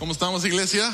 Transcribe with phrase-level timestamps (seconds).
[0.00, 0.90] ¿Cómo estamos, iglesia?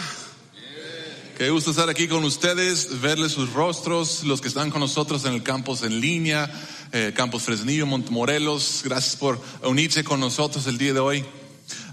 [1.39, 5.35] Qué gusto estar aquí con ustedes, verles sus rostros, los que están con nosotros en
[5.35, 6.51] el campus en línea,
[6.91, 8.81] eh, Campus Fresnillo, Montemorelos.
[8.85, 11.25] Gracias por unirse con nosotros el día de hoy.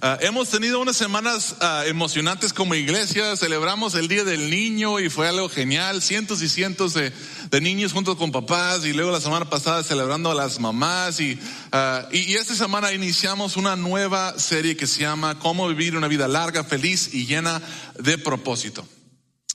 [0.02, 5.10] Ah, hemos tenido unas semanas ah, emocionantes como iglesia, celebramos el Día del Niño y
[5.10, 7.12] fue algo genial, cientos y cientos de,
[7.62, 11.40] niños juntos con papás y luego la semana pasada celebrando a las mamás y,
[11.72, 16.08] ah, y, y, esta semana iniciamos una nueva serie que se llama Cómo vivir una
[16.08, 17.62] vida larga, feliz y llena
[17.98, 18.88] de propósito.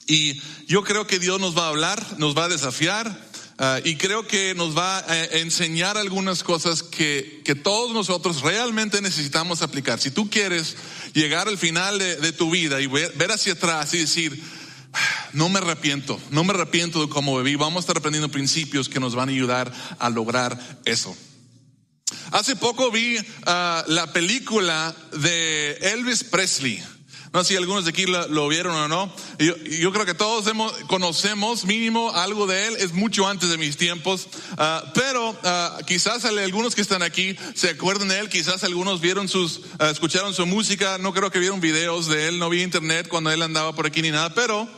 [0.07, 3.28] Y yo creo que Dios nos va a hablar, nos va a desafiar,
[3.61, 9.03] Ah, y creo que nos va a enseñar algunas cosas que, que, todos nosotros realmente
[9.03, 9.99] necesitamos aplicar.
[9.99, 10.77] Si tú quieres
[11.13, 14.41] llegar al final de, tu vida y ver, hacia atrás y decir,
[15.33, 19.01] no me arrepiento, no me arrepiento de cómo viví, vamos a estar aprendiendo principios que
[19.01, 21.17] nos van a ayudar a lograr eso.
[22.31, 26.81] Hace poco vi ah, la película de Elvis Presley.
[27.33, 29.13] No sé si algunos de aquí lo, vieron o no.
[29.39, 32.77] Yo, creo que todos hemos, conocemos mínimo algo de él.
[32.79, 34.29] Es mucho antes de mis tiempos.
[34.57, 38.29] Ah, pero uh, quizás algunos que están aquí se acuerdan de él.
[38.29, 40.99] Quizás algunos vieron sus, ah, escucharon su música.
[40.99, 42.39] No creo que vieron videos de él.
[42.39, 44.33] No vi internet cuando él andaba por aquí ni nada.
[44.35, 44.69] Pero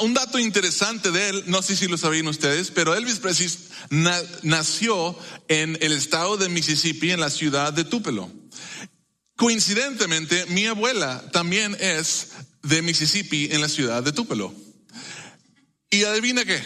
[0.00, 3.50] un dato interesante de él, no sé si lo sabían ustedes, pero Elvis Presley
[4.42, 5.18] nació
[5.48, 8.30] en el estado de Mississippi, en la ciudad de Tupelo.
[9.36, 12.28] Coincidentemente, mi abuela también es
[12.62, 14.52] de Mississippi en la ciudad de Tupelo.
[15.90, 16.62] Y adivina qué,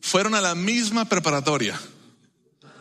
[0.00, 1.80] fueron a la misma preparatoria.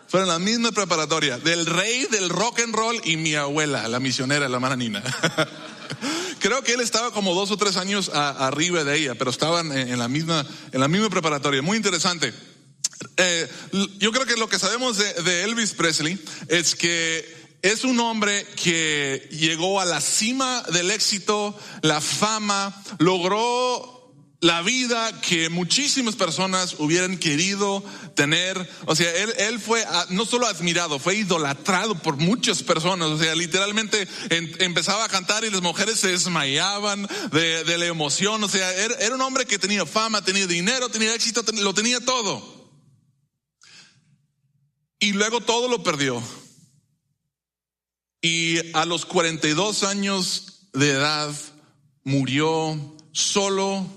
[0.07, 3.99] Fueron a la misma preparatoria del rey del rock and roll y mi abuela, la
[3.99, 5.03] misionera, la hermana Nina.
[6.39, 9.99] Creo que él estaba como dos o tres años arriba de ella, pero estaban en,
[9.99, 11.61] la misma, en la misma preparatoria.
[11.61, 12.33] Muy interesante.
[13.17, 13.47] Eh,
[13.99, 19.27] yo creo que lo que sabemos de Elvis Presley es que es un hombre que
[19.31, 23.99] llegó a la cima del éxito, la fama, logró
[24.41, 27.83] la vida que muchísimas personas hubieran querido
[28.15, 28.69] tener.
[28.85, 33.09] O sea, él, fue no solo admirado, fue idolatrado por muchas personas.
[33.09, 38.41] O sea, literalmente empezaba a cantar y las mujeres se desmayaban de, la emoción.
[38.43, 41.99] O sea, era, era, un hombre que tenía fama, tenía dinero, tenía éxito, lo tenía
[41.99, 42.59] todo.
[44.99, 46.23] Y luego todo lo perdió.
[48.21, 51.33] Y a los 42 años de edad
[52.03, 53.87] murió solo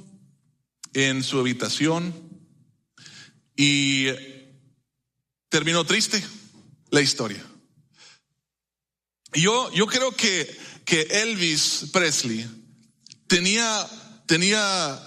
[0.94, 2.14] en su habitación
[3.56, 4.06] y
[5.48, 6.22] terminó triste
[6.90, 7.44] la historia.
[9.34, 12.46] Yo, yo creo que, que Elvis Presley
[13.26, 13.88] tenía,
[14.26, 15.00] tenía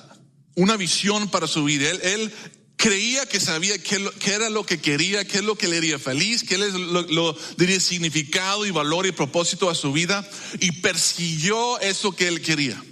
[0.55, 1.89] una visión para su vida.
[1.89, 2.33] Él, él,
[2.75, 6.43] creía que sabía qué, era lo que quería, qué es lo que le haría feliz,
[6.43, 10.27] qué le lo, diría significado y valor y propósito a su vida
[10.59, 12.83] y persiguió eso que él quería.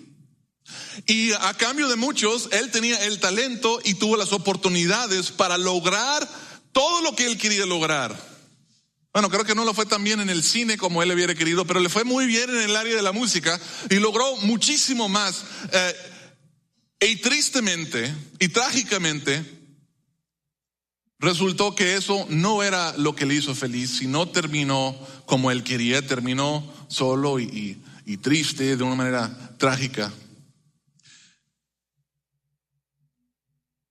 [1.07, 6.27] Y a cambio de muchos, él tenía el talento y tuvo las oportunidades para lograr
[6.71, 8.33] todo lo que él quería lograr.
[9.11, 11.65] Bueno, creo que no lo fue tan bien en el cine como él hubiera querido,
[11.65, 15.43] pero le fue muy bien en el área de la música y logró muchísimo más.
[15.71, 15.95] Eh,
[17.01, 19.62] y tristemente y trágicamente,
[21.23, 24.93] Resultó que eso no era lo que le hizo feliz, sino terminó
[25.25, 27.81] como él quería, terminó solo y,
[28.21, 30.11] triste de una manera trágica.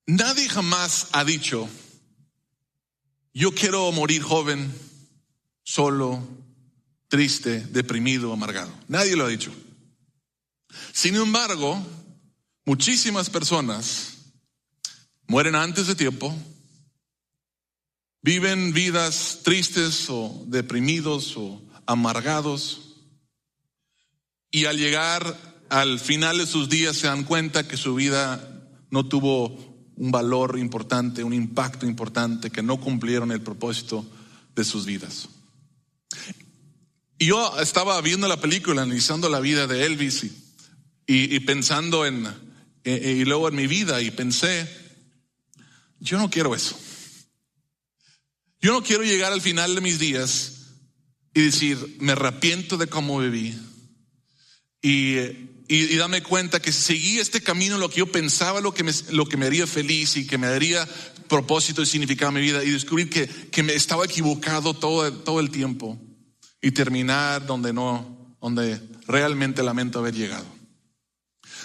[0.04, 1.70] Nadie jamás ha dicho,
[3.32, 4.70] yo quiero morir joven,
[5.62, 6.22] solo,
[7.08, 8.74] triste, deprimido, amargado.
[8.88, 9.54] Nadie lo ha dicho.
[10.92, 11.82] Sin embargo,
[12.66, 14.18] muchísimas personas
[15.26, 16.36] mueren antes de tiempo,
[18.22, 22.96] Viven vidas tristes o deprimidos o amargados.
[24.50, 25.36] Y al llegar
[25.68, 30.58] al final de sus días se dan cuenta que su vida no tuvo un valor
[30.58, 34.06] importante, un impacto importante, que no cumplieron el propósito
[34.54, 35.28] de sus vidas.
[37.18, 40.26] Y yo estaba viendo la película, analizando la vida de Elvis
[41.06, 42.26] y, pensando en,
[42.84, 44.68] y luego en mi vida y pensé,
[46.00, 46.76] yo no quiero eso.
[48.62, 50.52] Yo no quiero llegar al final de mis días
[51.34, 53.58] y decir, me arrepiento de cómo viví.
[54.80, 55.16] Y,
[55.66, 59.26] y, dame cuenta que seguí este camino, lo que yo pensaba, lo que, me, lo
[59.26, 60.88] que me haría feliz y que me daría
[61.28, 65.40] propósito y significado a mi vida, y descubrir que, que me estaba equivocado todo, todo
[65.40, 66.00] el tiempo
[66.60, 70.46] y terminar donde no, donde realmente lamento haber llegado.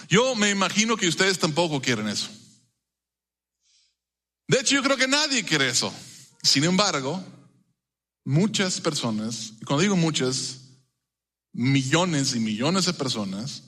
[0.08, 2.28] Yo me imagino que ustedes tampoco quieren eso.
[4.48, 5.92] De hecho, yo creo que nadie quiere eso.
[6.42, 7.22] Sin embargo,
[8.24, 10.58] muchas personas, cuando digo muchas,
[11.52, 13.62] millones y millones de personas,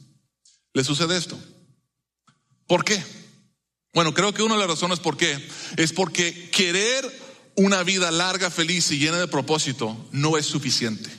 [0.72, 1.38] le sucede esto.
[2.66, 3.02] ¿Por qué?
[3.92, 7.04] Bueno, creo que una de las razones por qué es porque querer
[7.56, 11.10] una vida larga, feliz y llena de propósito no es suficiente.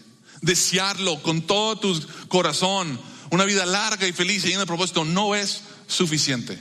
[0.42, 3.00] Desearlo con todo tu corazón,
[3.30, 6.58] una vida larga y feliz y llena de propósito, no es suficiente.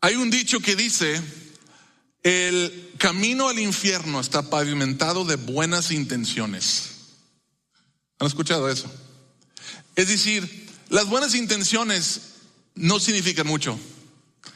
[0.00, 1.22] Hay un dicho que dice,
[2.24, 6.90] el camino al infierno está pavimentado de buenas intenciones.
[8.18, 8.90] ¿Han escuchado eso?
[9.94, 12.20] Es decir, las buenas intenciones
[12.74, 13.78] no significan mucho.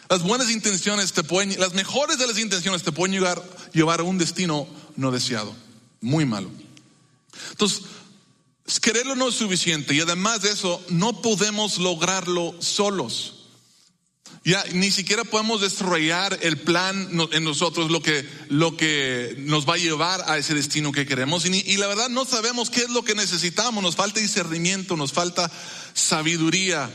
[0.09, 4.17] Las buenas intenciones te pueden, las mejores de las intenciones te pueden llevar, a un
[4.17, 4.67] destino
[4.97, 5.55] no deseado,
[6.01, 6.51] muy malo.
[7.51, 7.83] Entonces,
[8.81, 13.38] quererlo no es suficiente y además de eso, no podemos lograrlo solos.
[14.49, 19.75] Ya ni siquiera podemos desarrollar el plan en nosotros, lo que, lo que nos va
[19.75, 21.45] a llevar a ese destino que queremos.
[21.45, 23.83] Y, la verdad no sabemos qué es lo que necesitamos.
[23.83, 25.51] Nos falta discernimiento, nos falta
[25.93, 26.89] sabiduría,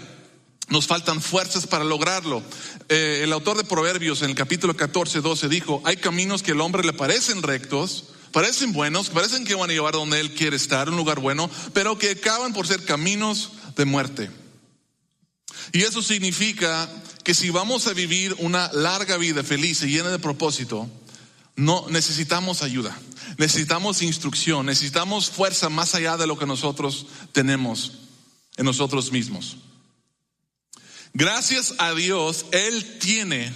[0.70, 2.42] nos faltan fuerzas para lograrlo.
[2.90, 6.62] Eh, el autor de Proverbios en el capítulo 14, 12 dijo, hay caminos que al
[6.62, 10.90] hombre le parecen rectos, parecen buenos, parecen que van a llevar donde él quiere estar,
[10.90, 14.43] un lugar bueno, pero que acaban por ser caminos de muerte.
[15.72, 16.90] Y eso significa
[17.24, 20.90] que si vamos a vivir una larga vida feliz y llena de propósito,
[21.56, 22.98] no necesitamos ayuda,
[23.38, 28.00] necesitamos instrucción, necesitamos fuerza más allá de lo que nosotros tenemos
[28.58, 29.58] en nosotros mismos.
[31.14, 33.54] Gracias a Dios, Él tiene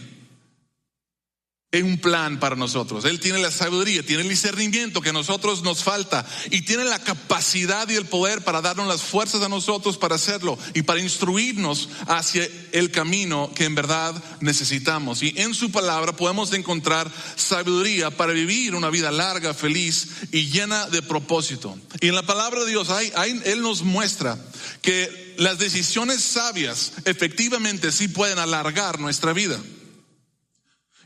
[1.74, 3.04] un plan para nosotros.
[3.04, 7.00] Él tiene la sabiduría, tiene el discernimiento que a nosotros nos falta y tiene la
[7.00, 11.90] capacidad y el poder para darnos las fuerzas a nosotros para hacerlo y para instruirnos
[12.08, 15.22] hacia el camino que en verdad necesitamos.
[15.22, 20.88] Y en su palabra podemos encontrar sabiduría para vivir una vida larga, feliz y llena
[20.88, 21.78] de propósito.
[22.00, 23.12] Y en la palabra de Dios, hay,
[23.44, 24.40] Él nos muestra
[24.82, 29.60] que las decisiones sabias efectivamente sí pueden alargar nuestra vida.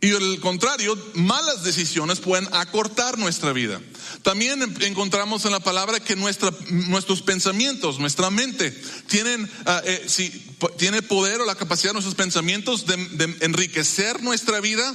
[0.02, 3.80] Y al contrario, malas decisiones pueden acortar nuestra vida.
[4.24, 8.72] También encontramos en la palabra que nuestra, nuestros pensamientos, nuestra mente,
[9.08, 10.30] tienen, ah, eh, si,
[10.78, 14.92] tiene poder o la capacidad de nuestros pensamientos de, de enriquecer nuestra vida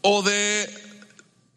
[0.00, 0.82] o de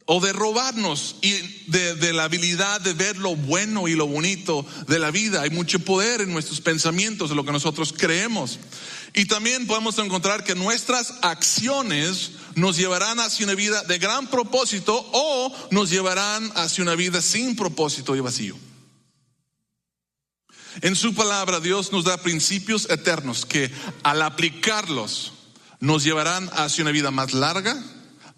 [0.05, 1.31] o de robarnos y
[1.67, 5.41] de, de, la habilidad de ver lo bueno y lo bonito de la vida.
[5.41, 8.59] Hay mucho poder en nuestros pensamientos, de lo que nosotros creemos.
[9.13, 15.07] Y también podemos encontrar que nuestras acciones nos llevarán hacia una vida de gran propósito
[15.11, 18.57] o nos llevarán hacia una vida sin propósito y vacío.
[20.81, 23.71] En su palabra Dios nos da principios eternos que
[24.03, 25.33] al aplicarlos
[25.79, 27.81] nos llevarán hacia una vida más larga,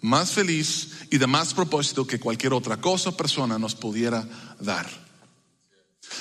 [0.00, 4.26] más feliz y de más propósito que cualquier otra cosa o persona nos pudiera
[4.60, 4.88] dar.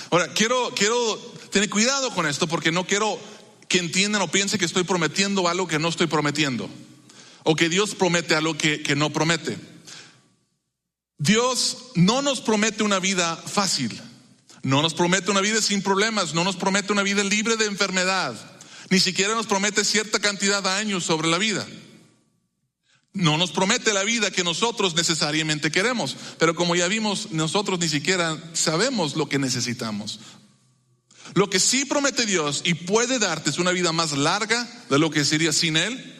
[0.09, 1.17] Ahora, quiero, quiero
[1.51, 3.19] tener cuidado con esto porque no quiero
[3.67, 6.69] que entiendan o piensen que estoy prometiendo algo que no estoy prometiendo.
[7.43, 9.57] O que Dios promete algo que, que no promete.
[11.17, 14.01] Dios no nos promete una vida fácil.
[14.63, 16.33] No nos promete una vida sin problemas.
[16.33, 18.35] No nos promete una vida libre de enfermedad.
[18.89, 21.65] Ni siquiera nos promete cierta cantidad de años sobre la vida.
[23.13, 27.89] No nos promete la vida que nosotros necesariamente queremos, pero como ya vimos, nosotros ni
[27.89, 30.19] siquiera sabemos lo que necesitamos.
[31.33, 35.09] Lo que sí promete Dios y puede darte es una vida más larga de lo
[35.09, 36.15] que sería sin Él,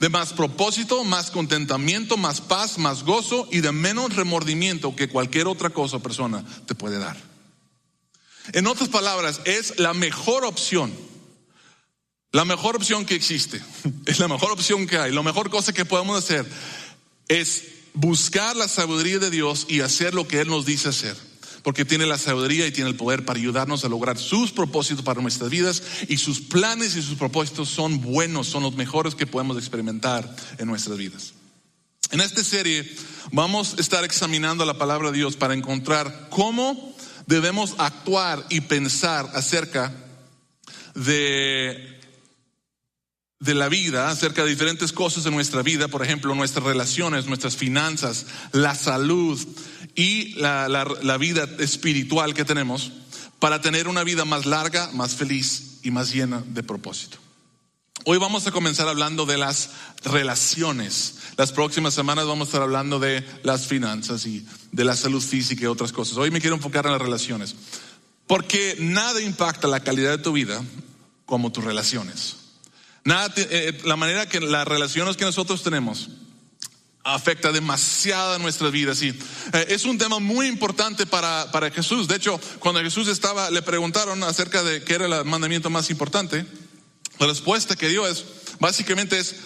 [0.00, 5.46] de más propósito, más contentamiento, más paz, más gozo y de menos remordimiento que cualquier
[5.46, 7.16] otra cosa o persona te puede dar.
[8.52, 10.92] En otras palabras, es la mejor opción.
[12.32, 13.60] La mejor opción que existe.
[14.06, 15.12] Es la mejor opción que hay.
[15.12, 16.46] La mejor cosa que podemos hacer
[17.28, 21.16] es buscar la sabiduría de Dios y hacer lo que Él nos dice hacer
[21.66, 25.20] porque tiene la sabiduría y tiene el poder para ayudarnos a lograr sus propósitos para
[25.20, 29.58] nuestras vidas y sus planes y sus propósitos son buenos, son los mejores que podemos
[29.58, 31.32] experimentar en nuestras vidas.
[32.12, 32.88] En esta serie
[33.32, 36.94] vamos a estar examinando la palabra de Dios para encontrar cómo
[37.26, 39.92] debemos actuar y pensar acerca
[40.94, 41.96] de
[43.38, 47.56] de la vida, acerca de diferentes cosas en nuestra vida, por ejemplo, nuestras relaciones, nuestras
[47.56, 49.38] finanzas, la salud,
[49.96, 52.92] y la, la, vida espiritual que tenemos
[53.38, 57.16] para tener una vida más larga, más feliz y más llena de propósito.
[58.04, 59.70] Hoy vamos a comenzar hablando de las
[60.04, 61.16] relaciones.
[61.38, 65.64] Las próximas semanas vamos a estar hablando de las finanzas y de la salud física
[65.64, 66.18] y otras cosas.
[66.18, 67.56] Hoy me quiero enfocar en las relaciones.
[68.26, 70.62] Porque nada impacta la calidad de tu vida
[71.24, 72.36] como tus relaciones.
[73.04, 76.10] Nada, eh, la manera que las relaciones que nosotros tenemos
[77.06, 79.00] afecta demasiado nuestras vidas.
[79.00, 82.08] Y eh, es un tema muy importante para, para Jesús.
[82.08, 86.44] De hecho, cuando Jesús estaba, le preguntaron acerca de qué era el mandamiento más importante.
[87.20, 88.24] La respuesta que dio es,
[88.58, 89.36] básicamente es,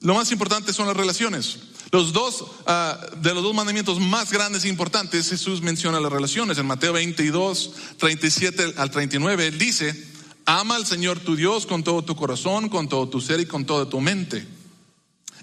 [0.00, 1.58] lo más importante son las relaciones.
[1.92, 6.56] Los dos, ah, de los dos mandamientos más grandes e importantes, Jesús menciona las relaciones.
[6.56, 10.08] En Mateo 22, 37 al 39, él dice,
[10.46, 13.66] ama al Señor tu Dios con todo tu corazón, con todo tu ser y con
[13.66, 14.55] toda tu mente.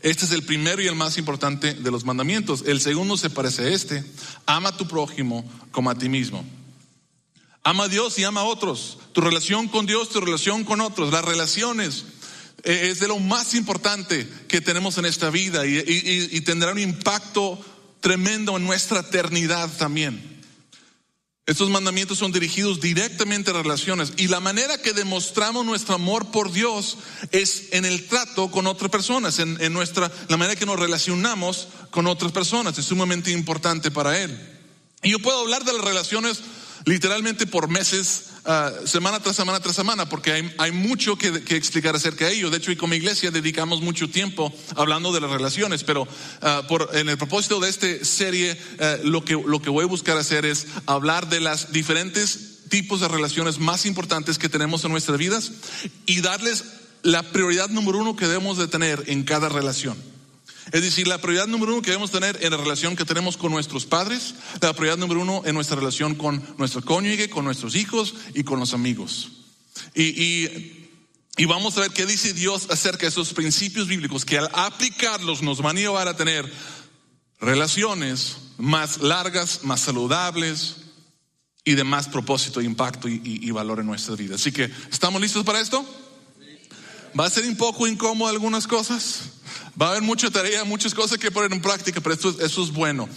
[0.04, 2.66] Este es el primero y el más importante de los mandamientos.
[2.68, 4.04] El segundo se parece a este.
[4.46, 6.46] Ama a tu prójimo como a ti mismo.
[7.64, 9.00] Ama a Dios y ama a otros.
[9.14, 12.04] Tu relación con Dios, tu relación con otros, las relaciones
[12.64, 17.58] eh, es de lo más importante que tenemos en esta vida y, tendrá un impacto
[18.02, 20.33] tremendo en nuestra eternidad también.
[21.46, 26.54] Estos mandamientos son dirigidos directamente a relaciones y la manera que demostramos nuestro amor por
[26.54, 26.98] Dios
[27.32, 32.08] es en el trato con otras personas, en, nuestra, la manera que nos relacionamos con
[32.08, 34.40] otras personas, es sumamente importante para Él.
[35.02, 36.40] Y yo puedo hablar de las relaciones
[36.86, 41.96] literalmente por meses, ah, semana tras semana tras semana, porque hay, hay mucho que, explicar
[41.96, 42.50] acerca de ello.
[42.50, 46.90] De hecho, y como iglesia dedicamos mucho tiempo hablando de las relaciones, pero uh, por,
[46.94, 50.46] en el propósito de esta serie, ah, lo, que, lo que voy a buscar hacer
[50.46, 55.52] es hablar de las diferentes tipos de relaciones más importantes que tenemos en nuestras vidas
[56.06, 56.64] y darles
[57.04, 60.13] la prioridad número uno que debemos de tener en cada relación.
[60.74, 63.52] Es decir, la prioridad número uno que debemos tener en la relación que tenemos con
[63.52, 68.16] nuestros padres, la prioridad número uno en nuestra relación con nuestro cónyuge, con nuestros hijos
[68.34, 69.34] y con los amigos.
[69.94, 70.90] Y,
[71.38, 75.44] y, vamos a ver qué dice Dios acerca de esos principios bíblicos que al aplicarlos
[75.44, 76.52] nos van a llevar a tener
[77.40, 80.78] relaciones más largas, más saludables
[81.64, 84.36] y de más propósito, impacto y, y valor en nuestra vida.
[84.36, 85.86] Así que, ¿estamos listos para esto?
[87.18, 89.34] ¿Va a ser un poco incómodo algunas cosas?
[89.80, 92.72] Va a haber mucha tarea, muchas cosas que poner en práctica, pero esto, eso es
[92.72, 93.10] bueno.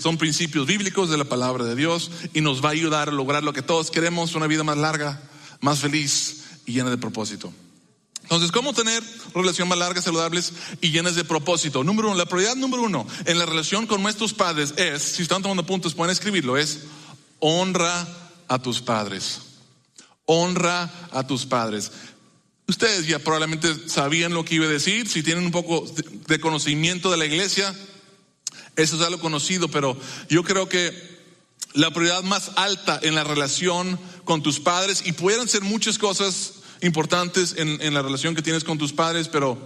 [0.00, 3.42] son principios bíblicos de la palabra de Dios y nos va a ayudar a lograr
[3.42, 5.20] lo que todos queremos, una vida más larga,
[5.60, 7.52] más feliz y llena de propósito.
[8.30, 9.02] Entonces, ¿cómo tener
[9.34, 11.82] relaciones más largas, saludables y llenas de propósito?
[11.82, 15.42] Número uno, la prioridad número uno en la relación con nuestros padres es, si están
[15.42, 16.82] tomando puntos, pueden escribirlo, es
[17.40, 18.06] honra
[18.46, 19.40] a tus padres.
[20.26, 21.90] Honra a tus padres.
[22.70, 25.84] Ustedes ya probablemente sabían lo que iba a decir, si tienen un poco
[26.28, 27.74] de conocimiento de la iglesia,
[28.76, 29.98] eso es algo conocido, pero
[30.28, 30.92] yo creo que
[31.72, 36.60] la prioridad más alta en la relación con tus padres, y pueden ser muchas cosas
[36.80, 39.58] importantes en la relación que tienes con tus padres, pero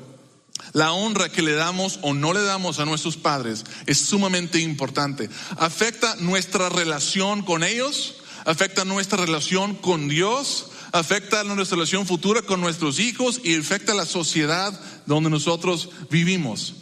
[0.73, 5.29] la honra que le damos o no le damos a nuestros padres es sumamente importante.
[5.59, 8.15] Afecta nuestra relación con ellos,
[8.47, 14.07] afecta nuestra relación con Dios, afecta nuestra relación futura con nuestros hijos y afecta la
[14.07, 16.77] sociedad donde nosotros vivimos.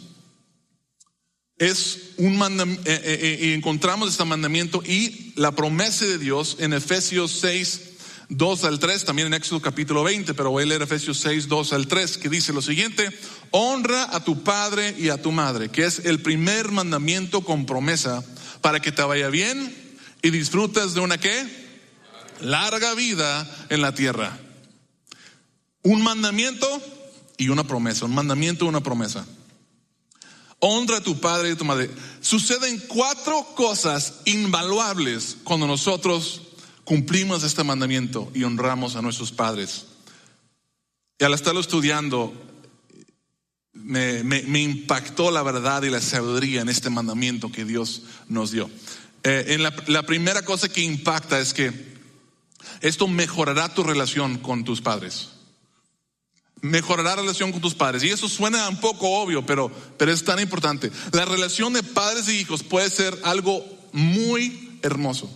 [1.57, 6.73] Es un mandamiento, eh, eh, eh, encontramos este mandamiento y la promesa de Dios en
[6.73, 7.81] Efesios 6,
[8.29, 11.73] 2 al 3, también en Éxodo capítulo 20, pero voy a leer Efesios 6, 2
[11.73, 13.09] al 3, que dice lo siguiente,
[13.49, 18.23] honra a tu padre y a tu madre, que es el primer mandamiento con promesa
[18.61, 19.75] para que te vaya bien
[20.21, 21.62] y disfrutas de una qué?
[22.43, 24.37] Larga vida en la tierra.
[25.81, 26.67] Un mandamiento
[27.37, 29.25] y una promesa, un mandamiento y una promesa.
[30.59, 31.89] Honra a tu padre y a tu madre.
[32.21, 36.41] Suceden cuatro cosas invaluables cuando nosotros
[36.85, 39.87] cumplimos este mandamiento y honramos a nuestros padres.
[41.19, 42.33] Y al estarlo estudiando,
[43.73, 48.69] me, impactó la verdad y la sabiduría en este mandamiento que Dios nos dio.
[49.23, 51.92] Eh, en la primera cosa que impacta es que
[52.83, 55.29] esto mejorará tu relación con tus padres.
[56.59, 58.03] Mejorará la relación con tus padres.
[58.03, 60.91] Y eso suena un poco obvio, pero, pero es tan importante.
[61.13, 65.31] La relación de padres e hijos puede ser algo muy hermoso.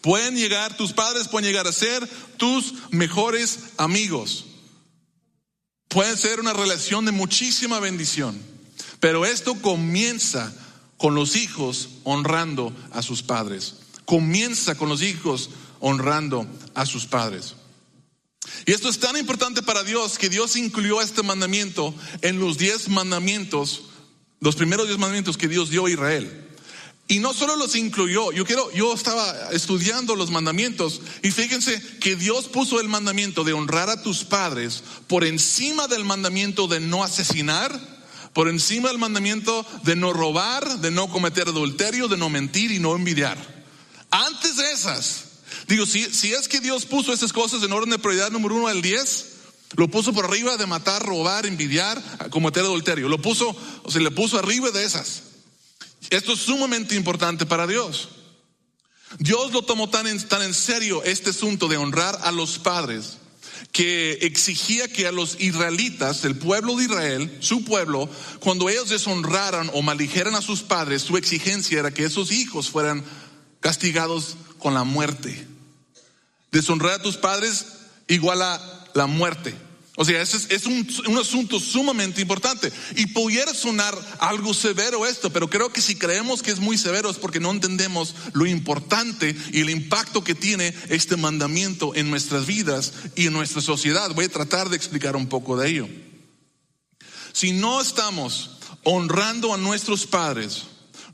[0.00, 4.44] Pueden llegar, tus padres pueden llegar a ser tus mejores amigos.
[5.88, 8.40] Pueden ser una relación de muchísima bendición.
[9.00, 10.54] Pero esto comienza
[10.98, 13.74] con los hijos honrando a sus padres.
[14.04, 15.50] Comienza con los hijos
[15.86, 17.56] honrando a sus padres.
[18.64, 22.88] Y esto es tan importante para Dios que Dios incluyó este mandamiento en los diez
[22.88, 23.82] mandamientos,
[24.40, 26.40] los primeros diez mandamientos que Dios dio a Israel.
[27.06, 32.16] Y no solo los incluyó, yo quiero, yo estaba estudiando los mandamientos y fíjense que
[32.16, 37.04] Dios puso el mandamiento de honrar a tus padres por encima del mandamiento de no
[37.04, 37.78] asesinar,
[38.32, 42.78] por encima del mandamiento de no robar, de no cometer adulterio, de no mentir y
[42.78, 43.36] no envidiar.
[44.10, 45.33] Antes de esas,
[45.66, 48.68] Digo, si, si es que Dios puso esas cosas en orden de prioridad número uno
[48.68, 49.30] al diez,
[49.76, 53.08] Lo puso por arriba de matar, robar, envidiar, cometer adulterio.
[53.08, 55.22] Lo puso, o sea, le puso arriba de esas.
[56.10, 58.08] Esto es sumamente importante para Dios.
[59.18, 63.18] Dios lo tomó tan en, tan en serio este asunto de honrar a los padres
[63.72, 69.70] que exigía que a los israelitas, el pueblo de Israel, su pueblo, cuando ellos deshonraran
[69.74, 73.04] o maldijeran a sus padres, su exigencia era que esos hijos fueran
[73.60, 75.48] castigados con la muerte.
[76.54, 77.66] Deshonrar a tus padres
[78.06, 79.54] igual a la muerte.
[79.96, 82.72] O sea, ese es, un, un, asunto sumamente importante.
[82.96, 87.10] Y pudiera sonar algo severo esto, pero creo que si creemos que es muy severo
[87.10, 92.46] es porque no entendemos lo importante y el impacto que tiene este mandamiento en nuestras
[92.46, 94.12] vidas y en nuestra sociedad.
[94.14, 95.88] Voy a tratar de explicar un poco de ello.
[97.32, 100.64] Si no estamos honrando a nuestros padres,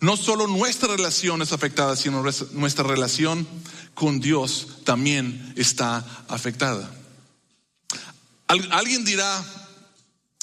[0.01, 3.47] no solo nuestra relación es afectada, sino nuestra relación
[3.95, 6.91] con Dios también está afectada.
[8.47, 9.45] Alguien dirá,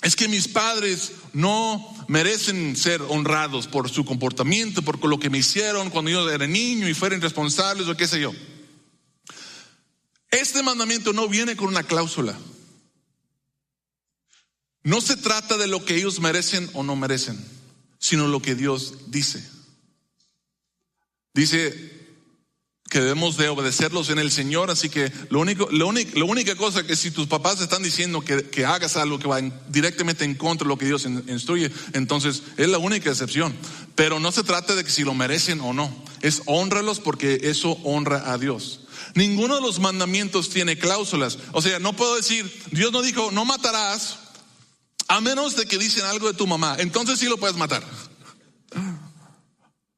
[0.01, 5.39] es que mis padres no merecen ser honrados por su comportamiento, por lo que me
[5.39, 8.31] hicieron cuando yo era niño y fueron responsables o qué sé yo.
[10.29, 12.37] Este mandamiento no viene con una cláusula.
[14.83, 17.43] No se trata de lo que ellos merecen o no merecen,
[17.99, 19.47] sino lo que Dios dice.
[21.33, 21.97] Dice
[22.89, 26.55] que debemos de obedecerlos en el Señor, así que lo único, lo único, la única
[26.55, 30.35] cosa que si tus papás están diciendo que, que hagas algo que va directamente en
[30.35, 33.53] contra de lo que Dios instruye, entonces es la única excepción.
[33.95, 37.71] Pero no se trata de que si lo merecen o no, es honralos porque eso
[37.83, 38.81] honra a Dios.
[39.15, 41.39] Ninguno de los mandamientos tiene cláusulas.
[41.51, 44.19] O sea, no puedo decir, Dios no dijo, no matarás,
[45.07, 46.75] a menos de que dicen algo de tu mamá.
[46.79, 47.83] Entonces sí lo puedes matar.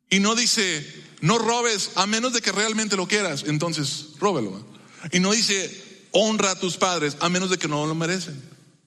[0.09, 4.65] Y no dice, no robes a menos de que realmente lo quieras, entonces róbelo.
[5.11, 8.41] Y no dice, honra a tus padres a menos de que no lo merecen.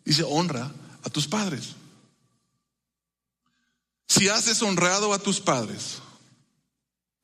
[0.04, 0.72] Dice, honra
[1.04, 1.70] a tus padres.
[4.08, 5.98] Si has deshonrado a tus padres,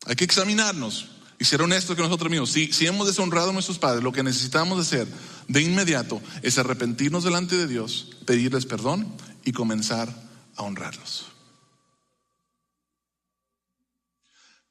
[0.07, 2.50] hay que examinarnos y ser honestos con nosotros mismos.
[2.50, 5.07] Si, si hemos deshonrado a nuestros padres, lo que necesitamos hacer
[5.47, 9.07] de inmediato es arrepentirnos delante de Dios, pedirles perdón
[9.44, 10.09] y comenzar
[10.57, 11.27] a honrarlos.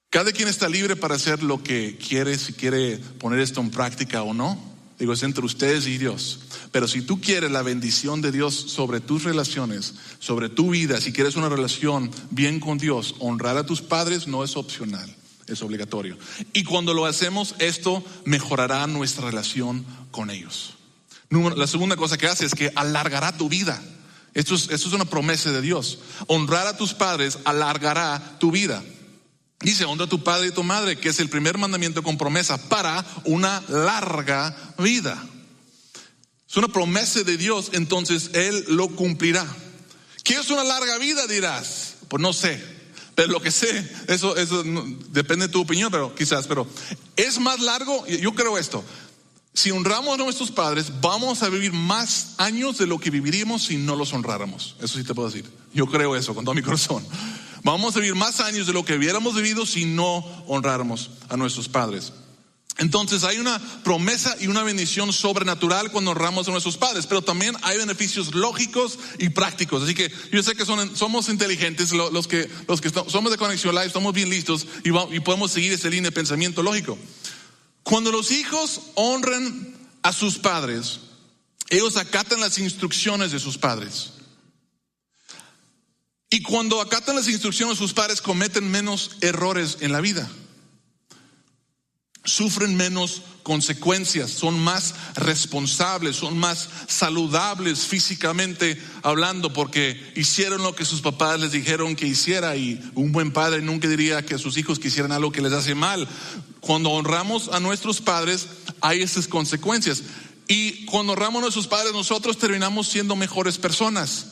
[0.09, 4.23] Cada quien está libre para hacer lo que quiere, si quiere poner esto en práctica
[4.23, 4.77] o no.
[4.97, 6.39] Digo, es entre ustedes y Dios.
[6.71, 11.13] Pero si tú quieres la bendición de Dios sobre tus relaciones, sobre tu vida, si
[11.13, 15.13] quieres una relación bien con Dios, honrar a tus padres no es opcional,
[15.47, 16.17] es obligatorio.
[16.53, 20.75] Y cuando lo hacemos, esto mejorará nuestra relación con ellos.
[21.29, 23.81] La segunda cosa que hace es que alargará tu vida.
[24.33, 25.99] Esto es, esto es una promesa de Dios.
[26.27, 28.83] Honrar a tus padres alargará tu vida.
[29.59, 32.69] Dice, honra a tu padre y tu madre, que es el primer mandamiento con promesa
[32.69, 35.21] para una larga vida.
[36.47, 39.45] Es una promesa de Dios, entonces Él lo cumplirá.
[40.23, 41.25] ¿Qué es una larga vida?
[41.27, 41.95] Dirás.
[42.07, 42.76] Pues no sé.
[43.17, 44.63] Pero lo que sé, eso, eso
[45.09, 46.67] depende de tu opinión, pero quizás, pero
[47.15, 48.83] es más largo, yo creo esto.
[49.55, 53.77] Si honramos a nuestros padres, vamos a vivir más años de lo que viviríamos si
[53.77, 54.75] no los honráramos.
[54.79, 55.49] Eso sí te puedo decir.
[55.73, 57.03] Yo creo eso con todo mi corazón.
[57.63, 61.67] Vamos a vivir más años de lo que hubiéramos vivido si no honráramos a nuestros
[61.67, 62.13] padres.
[62.77, 67.55] Entonces hay una promesa y una bendición sobrenatural cuando honramos a nuestros padres, pero también
[67.63, 69.83] hay beneficios lógicos y prácticos.
[69.83, 72.47] Así que yo sé que somos inteligentes, los que,
[73.07, 76.61] somos de Conexión Live, estamos bien listos y, y podemos seguir ese línea de pensamiento
[76.61, 76.97] lógico.
[77.81, 80.99] Cuando los hijos honran a sus padres,
[81.69, 84.11] ellos acatan las instrucciones de sus padres.
[86.29, 90.29] Y cuando acatan las instrucciones, sus padres cometen menos errores en la vida.
[92.27, 100.83] Sufren menos consecuencias, son más responsables, son más saludables físicamente hablando porque hicieron lo que
[100.83, 104.79] sus papás les dijeron que hiciera y un buen padre nunca diría que sus hijos
[104.79, 106.05] quisieran algo que les hace mal.
[106.59, 108.47] Cuando honramos a nuestros padres
[108.81, 110.03] hay esas consecuencias
[110.49, 114.25] y cuando honramos a nuestros padres nosotros terminamos siendo mejores personas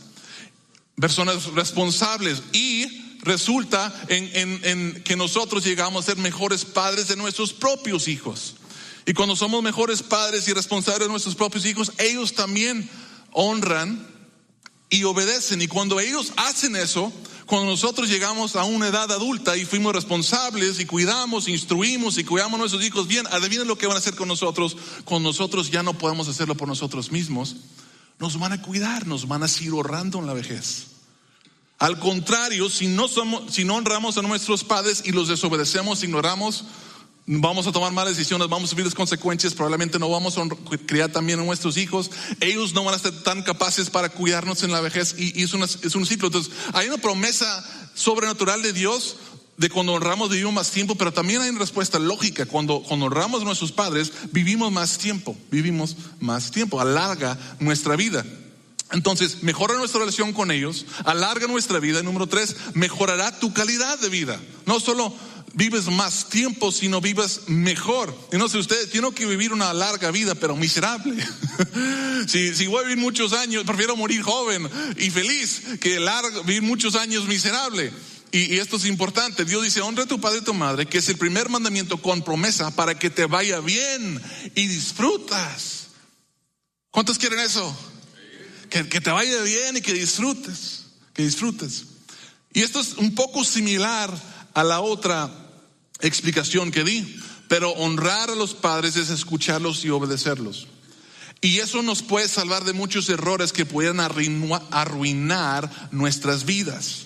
[1.00, 8.08] personas responsables y resulta en, que nosotros llegamos a ser mejores padres de nuestros propios
[8.08, 8.56] hijos.
[9.06, 12.90] Y cuando somos mejores padres y responsables de nuestros propios hijos, ellos también
[13.32, 14.08] honran
[14.90, 15.62] y obedecen.
[15.62, 17.12] Y cuando ellos hacen eso,
[17.46, 22.56] cuando nosotros llegamos a una edad adulta y fuimos responsables y cuidamos, instruimos y cuidamos
[22.56, 24.78] a nuestros hijos bien, adivinen lo que van a hacer con nosotros.
[25.04, 27.58] Con nosotros ya no podemos hacerlo por nosotros mismos
[28.20, 30.88] nos van a cuidar, nos van a seguir ahorrando en la vejez.
[31.86, 36.66] Al contrario, si no, somos, si no honramos a nuestros padres y los desobedecemos, ignoramos,
[37.28, 40.44] Vamos a tomar malas decisiones, vamos a vivir las consecuencias, probablemente no vamos a
[40.86, 42.12] criar también a nuestros hijos.
[42.40, 45.96] Ellos no van a ser tan capaces para cuidarnos en la vejez y, es, es
[45.96, 46.28] un ciclo.
[46.28, 47.64] Entonces, hay una promesa
[47.96, 49.18] sobrenatural de Dios
[49.58, 52.46] de cuando honramos vivimos más tiempo, pero también hay una respuesta lógica.
[52.46, 58.24] Cuando honramos a nuestros padres, vivimos más tiempo, vivimos más tiempo, alarga nuestra vida.
[58.92, 62.04] Entonces, mejora nuestra relación con ellos, alarga nuestra vida.
[62.04, 64.40] Número tres, mejorará tu calidad de vida.
[64.66, 65.14] No solo
[65.54, 68.16] vives más tiempo, sino vives mejor.
[68.32, 71.26] Y no sé ustedes, tienen que vivir una larga vida, pero miserable.
[72.28, 76.00] si, voy a vivir muchos años, prefiero morir joven y feliz que
[76.46, 77.92] vivir muchos años miserable.
[78.32, 79.46] Y, y, esto es importante.
[79.46, 82.22] Dios dice, honra a tu padre y tu madre, que es el primer mandamiento con
[82.22, 84.22] promesa para que te vaya bien
[84.56, 85.88] y disfrutas.
[86.92, 87.76] ¿Cuántos quieren eso?
[88.84, 91.86] Que, te vaya bien y que disfrutes, que disfrutes.
[92.52, 94.12] Y esto es un poco similar
[94.54, 95.32] a la otra
[96.02, 100.68] explicación que di, pero honrar a los padres es escucharlos y obedecerlos.
[101.40, 107.06] Y eso nos puede salvar de muchos errores que pueden arruinar nuestras vidas.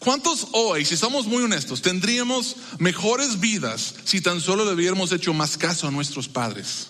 [0.00, 5.32] ¿Cuántos hoy, si somos muy honestos, tendríamos mejores vidas si tan solo le hubiéramos hecho
[5.32, 6.88] más caso a nuestros padres?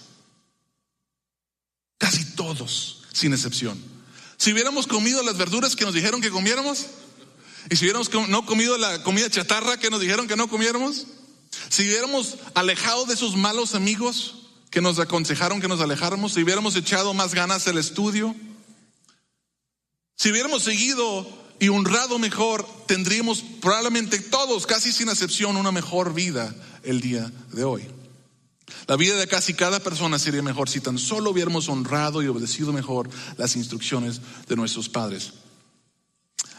[1.96, 3.78] Casi todos, sin excepción.
[4.36, 6.86] Si hubiéramos comido las verduras que nos dijeron que comiéramos,
[7.68, 11.06] y si hubiéramos no comido la comida chatarra que nos dijeron que no comiéramos,
[11.68, 14.36] si hubiéramos alejado de esos malos amigos
[14.70, 18.34] que nos aconsejaron que nos alejáramos, si hubiéramos echado más ganas el estudio,
[20.16, 21.26] si hubiéramos seguido
[21.58, 27.64] y honrado mejor, tendríamos probablemente todos, casi sin excepción, una mejor vida el día de
[27.64, 27.99] hoy.
[28.86, 32.72] La vida de casi cada persona sería mejor si tan solo hubiéramos honrado y obedecido
[32.72, 35.32] mejor las instrucciones de nuestros padres.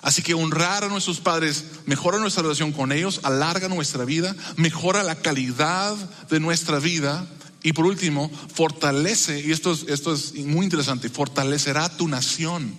[0.02, 5.04] Así que honrar a nuestros padres mejora nuestra relación con ellos, alarga nuestra vida, mejora
[5.04, 5.96] la calidad
[6.30, 7.28] de nuestra vida
[7.64, 12.76] y por último, fortalece, y esto es, esto es muy interesante, fortalecerá tu nación,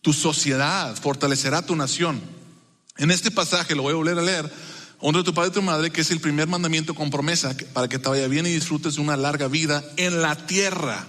[0.00, 2.20] tu sociedad, fortalecerá tu nación.
[2.96, 4.52] En este pasaje, lo voy a volver a leer,
[5.02, 7.88] honra a tu padre y tu madre, que es el primer mandamiento con promesa para
[7.88, 11.06] que te vaya bien y disfrutes de una larga vida en la tierra.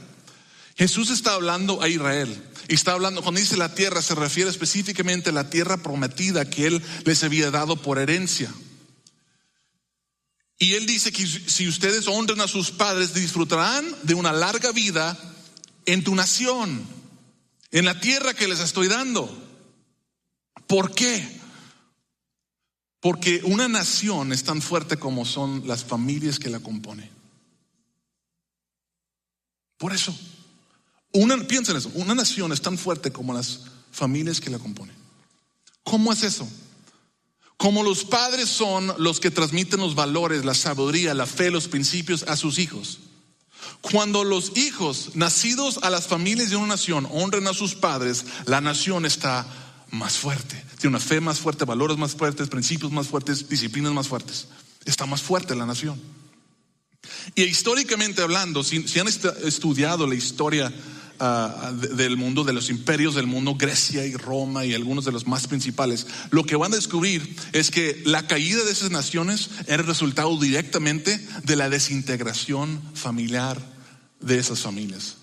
[0.76, 2.44] Jesús está hablando a Israel.
[2.68, 6.66] Y está hablando, cuando dice la tierra, se refiere específicamente a la tierra prometida que
[6.66, 8.52] Él les había dado por herencia.
[10.58, 15.18] Y Él dice que si ustedes honran a sus padres, disfrutarán de una larga vida
[15.86, 16.84] en tu nación,
[17.72, 19.30] en la tierra que les estoy dando.
[20.66, 21.43] ¿Por qué?
[23.04, 27.10] Porque una nación es tan fuerte como son las familias que la componen.
[29.78, 30.18] Por eso.
[31.12, 34.96] Una, piensen eso, una nación es tan fuerte como las familias que la componen.
[35.84, 36.48] ¿Cómo es eso?
[37.58, 42.24] Como los padres son los que transmiten los valores, la sabiduría, la fe, los principios
[42.24, 43.00] a sus hijos.
[43.82, 48.62] Cuando los hijos nacidos a las familias de una nación honran a sus padres, la
[48.62, 49.46] nación está
[49.94, 50.62] más fuerte.
[50.80, 54.48] Tiene una fe más fuerte, valores más fuertes, principios más fuertes, disciplinas más fuertes.
[54.86, 56.00] Está más fuerte la nación.
[57.36, 60.74] Y históricamente hablando, si, si han estudiado la historia
[61.20, 65.28] Ah, del mundo, de los imperios del mundo, Grecia y Roma y algunos de los
[65.28, 69.84] más principales, lo que van a descubrir es que la caída de esas naciones era
[69.84, 73.58] resultado directamente de la desintegración familiar
[74.20, 75.18] de esas familias,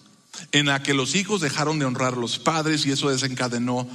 [0.52, 3.86] en la que los hijos dejaron de honrar a los padres y eso desencadenó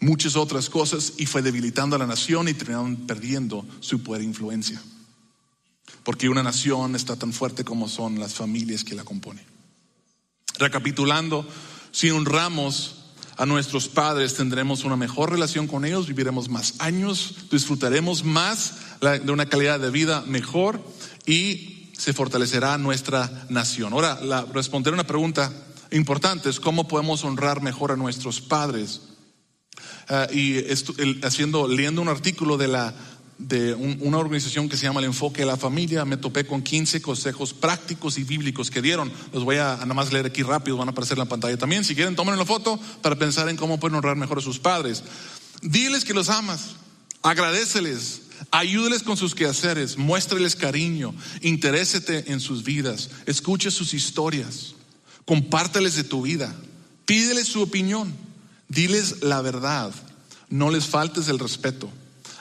[0.00, 4.24] muchas otras cosas y fue debilitando a la nación y terminaron perdiendo su poder e
[4.24, 4.82] influencia.
[6.02, 9.44] Porque una nación está tan fuerte como son las familias que la componen.
[10.58, 11.46] Recapitulando,
[11.92, 12.96] si honramos
[13.36, 19.32] a nuestros padres, tendremos una mejor relación con ellos, viviremos más años, disfrutaremos más de
[19.32, 20.82] una calidad de vida mejor
[21.26, 23.92] y se fortalecerá nuestra nación.
[23.92, 25.52] Ahora, la, responder una pregunta
[25.90, 29.00] importante es cómo podemos honrar mejor a nuestros padres.
[30.12, 30.58] Ah, y
[31.22, 32.92] haciendo, leyendo un artículo de la
[33.38, 37.00] de una organización que se llama el Enfoque de la Familia, me topé con 15
[37.00, 39.10] consejos prácticos y bíblicos que dieron.
[39.32, 41.84] Los voy a, nada más leer aquí rápido, van a aparecer en la pantalla también.
[41.84, 45.04] Si quieren, tomen la foto para pensar en cómo pueden honrar mejor a sus padres.
[45.62, 46.72] Diles que los amas,
[47.22, 54.74] agradeceles, ayúdeles con sus quehaceres, muéstreles cariño, interésete en sus vidas, escuche sus historias,
[55.24, 56.54] compárteles de tu vida,
[57.06, 58.12] pídeles su opinión,
[58.70, 59.92] diles la verdad,
[60.48, 61.90] no les faltes el respeto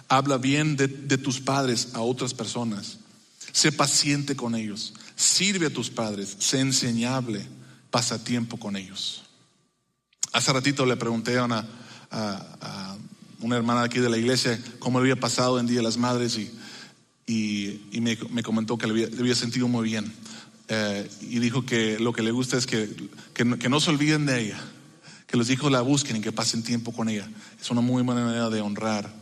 [0.10, 0.88] Habla bien de,
[1.20, 2.98] tus padres a otras personas.
[3.52, 4.96] Sé paciente con ellos.
[5.16, 6.36] Sirve a tus padres.
[6.40, 7.46] Sé enseñable.
[7.92, 9.22] Pasa tiempo con ellos.
[10.34, 11.68] Hace ratito le pregunté a una,
[13.56, 16.40] hermana aquí de la iglesia cómo había pasado en Día de las Madres
[17.28, 20.12] y, me, me comentó que le había, le sentido muy bien.
[20.70, 24.60] Eh, y dijo que lo que le gusta es que no se olviden de ella,
[25.30, 27.30] que los hijos la busquen y que pasen tiempo con ella.
[27.62, 29.14] Es una muy buena manera de honrar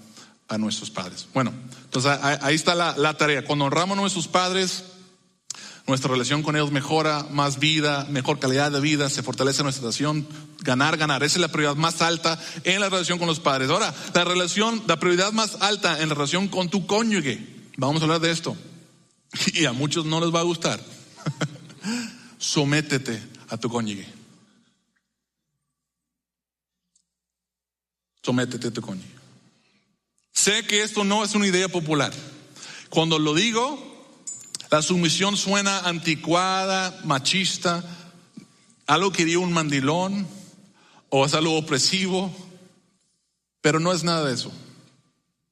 [0.48, 1.28] a nuestros padres.
[1.34, 1.52] Bueno,
[1.84, 3.44] entonces ahí está la, la tarea.
[3.44, 4.86] Cuando honramos a nuestros padres,
[5.86, 10.26] nuestra relación con ellos mejora, más vida, mejor calidad de vida, se fortalece nuestra relación,
[10.62, 11.24] ganar, ganar.
[11.24, 13.70] Esa es la prioridad más alta en la relación con los padres.
[13.70, 17.46] Ahora, la relación, la prioridad más alta en la relación con tu cónyuge.
[17.76, 18.56] Vamos a hablar de esto.
[19.54, 20.80] Y a muchos no les va a gustar.
[22.38, 24.17] Sométete a tu cónyuge.
[28.28, 29.08] Sométete a tu cónyuge.
[30.34, 32.12] Sé que esto no es una idea popular.
[32.90, 33.80] Cuando lo digo,
[34.70, 37.86] la sumisión suena anticuada, machista,
[38.86, 40.28] algo que dio un mandilón
[41.08, 42.36] o es algo opresivo,
[43.62, 44.52] pero no es nada de eso.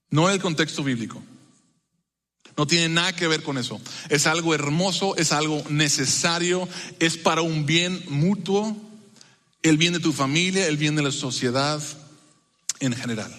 [0.09, 1.23] No es el contexto bíblico.
[2.57, 3.79] No tiene nada que ver con eso.
[4.09, 6.67] Es algo hermoso, es algo necesario,
[6.99, 8.75] es para un bien mutuo,
[9.63, 11.81] el bien de tu familia, el bien de la sociedad
[12.79, 13.33] en general.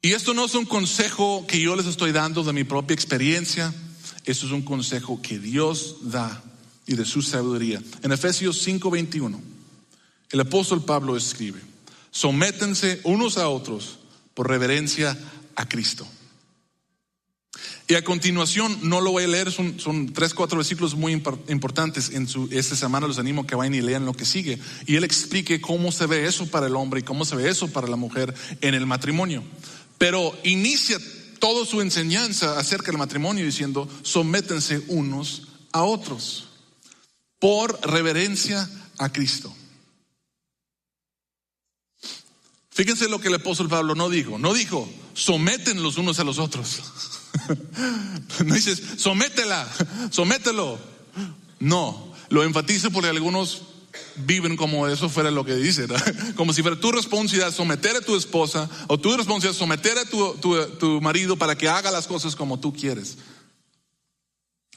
[0.00, 3.74] Y esto no es un consejo que yo les estoy dando de mi propia experiencia,
[4.24, 6.42] esto es un consejo que Dios da
[6.86, 7.82] y de su sabiduría.
[8.02, 9.40] En Efesios 5:21,
[10.30, 11.60] el apóstol Pablo escribe,
[12.10, 13.98] sométense unos a otros
[14.34, 15.18] por reverencia
[15.56, 16.06] a Cristo.
[17.90, 22.10] Y a continuación, no lo voy a leer, son, tres, cuatro versículos muy impor- importantes.
[22.10, 24.58] En su, esta semana los animo a que vayan y lean lo que sigue.
[24.86, 27.68] Y él explique cómo se ve eso para el hombre y cómo se ve eso
[27.68, 29.42] para la mujer en el matrimonio.
[29.96, 30.98] Pero inicia
[31.38, 36.48] toda su enseñanza acerca del matrimonio diciendo, sométense unos a otros
[37.38, 39.54] por reverencia a Cristo.
[42.70, 44.38] Fíjense lo que el apóstol Pablo no dijo.
[44.38, 46.82] No dijo, someten los unos a los otros.
[48.44, 49.68] No dices, sométela,
[50.10, 50.78] somételo.
[51.60, 53.62] No, lo enfatizo porque algunos
[54.16, 55.86] viven como eso fuera lo que dice,
[56.36, 60.34] como si fuera tu responsabilidad someter a tu esposa o tu responsabilidad someter a tu,
[60.34, 63.18] tu- tu marido para que haga las cosas como tú quieres.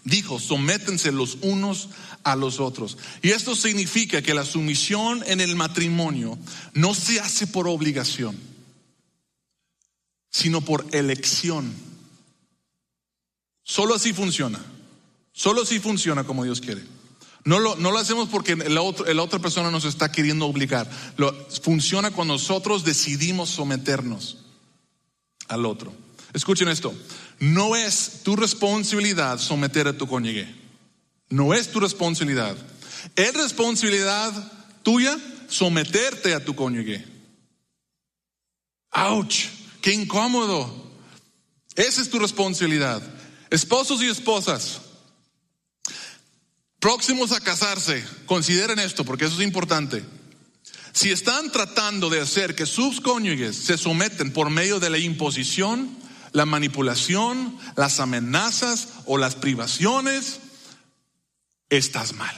[0.04, 1.90] Dijo, sométense los unos
[2.24, 2.98] a los otros.
[3.22, 6.40] Y esto significa que la sumisión en el matrimonio
[6.74, 8.36] no se hace por obligación,
[10.32, 11.72] sino por elección.
[13.64, 14.60] Solo así funciona.
[15.34, 16.84] Solo así funciona como Dios quiere.
[17.44, 20.90] No lo, no lo hacemos porque la, otro- la otra persona nos está queriendo obligar.
[21.64, 24.38] Funciona cuando nosotros decidimos someternos
[25.48, 25.94] al otro.
[26.34, 26.94] Escuchen esto.
[27.40, 30.48] No es tu responsabilidad someter a tu cónyuge.
[31.30, 32.56] No es tu responsabilidad.
[33.16, 34.52] Es responsabilidad
[34.84, 37.04] tuya someterte a tu cónyuge.
[38.92, 39.34] ¡Auch!
[39.82, 40.92] ¡Qué incómodo!
[41.76, 43.02] Esa es tu responsabilidad.
[43.52, 44.80] Esposos y esposas,
[46.80, 50.06] próximos a casarse, consideren esto porque eso es importante.
[50.94, 55.98] Si están tratando de hacer que sus cónyuges se someten por medio de la imposición,
[56.32, 60.40] la manipulación, las amenazas o las privaciones,
[61.70, 62.38] estás mal.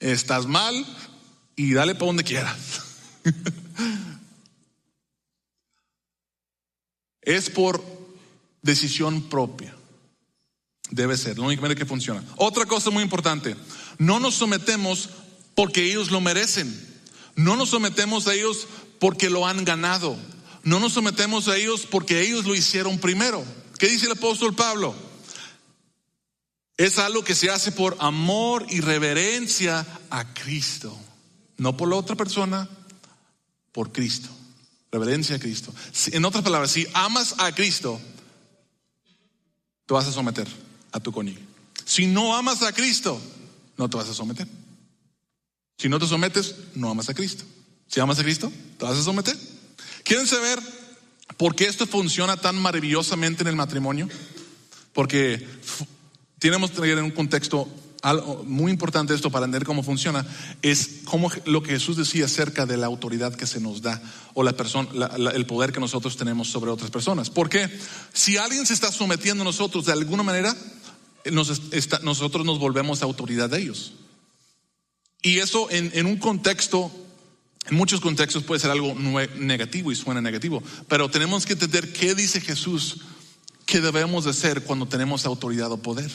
[0.00, 0.84] Estás mal
[1.54, 2.58] y dale para donde quieras.
[7.22, 7.84] es por
[8.62, 9.77] decisión propia.
[10.90, 12.24] Debe ser, lo único que funciona.
[12.36, 13.56] Otra cosa muy importante,
[13.98, 15.10] no nos sometemos
[15.54, 16.86] porque ellos lo merecen.
[17.34, 18.66] No nos sometemos a ellos
[18.98, 20.16] porque lo han ganado.
[20.62, 23.44] No nos sometemos a ellos porque ellos lo hicieron primero.
[23.78, 24.94] ¿Qué dice el apóstol Pablo?
[26.76, 30.96] Es algo que se hace por amor y reverencia a Cristo.
[31.56, 32.68] No por la otra persona,
[33.72, 34.28] por Cristo.
[34.90, 35.74] Reverencia a Cristo.
[36.12, 38.00] En otras palabras, si amas a Cristo,
[39.86, 40.48] te vas a someter
[40.92, 41.40] a tu cónyuge.
[41.84, 43.20] Si no amas a Cristo,
[43.76, 44.46] no te vas a someter.
[45.78, 47.44] Si no te sometes, no amas a Cristo.
[47.86, 49.36] Si amas a Cristo, te vas a someter.
[50.04, 50.58] ¿Quieren saber
[51.36, 54.08] por qué esto funciona tan maravillosamente en el matrimonio?
[54.92, 55.46] Porque
[56.38, 57.68] tenemos que tener en un contexto
[58.02, 60.24] algo muy importante esto para entender cómo funciona
[60.62, 64.00] es como lo que Jesús decía acerca de la autoridad que se nos da
[64.34, 67.28] o la persona, la- la- el poder que nosotros tenemos sobre otras personas.
[67.28, 67.68] Porque
[68.12, 70.56] si alguien se está sometiendo a nosotros de alguna manera,
[71.30, 73.92] nosotros nos volvemos autoridad de ellos.
[75.22, 76.90] Y eso en, un contexto,
[77.68, 82.14] en muchos contextos puede ser algo negativo y suena negativo, pero tenemos que entender qué
[82.14, 82.98] dice Jesús
[83.66, 86.10] que debemos de hacer cuando tenemos autoridad o poder.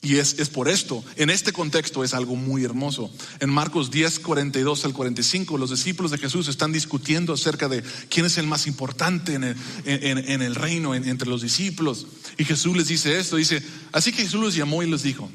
[0.00, 3.10] Y es, es, por esto, en este contexto es algo muy hermoso.
[3.40, 8.24] En Marcos 10, 42 al 45, los discípulos de Jesús están discutiendo acerca de quién
[8.24, 12.06] es el más importante en el, en, el reino, entre los discípulos.
[12.36, 15.28] Y Jesús les dice esto, dice, así que Jesús los llamó y les dijo,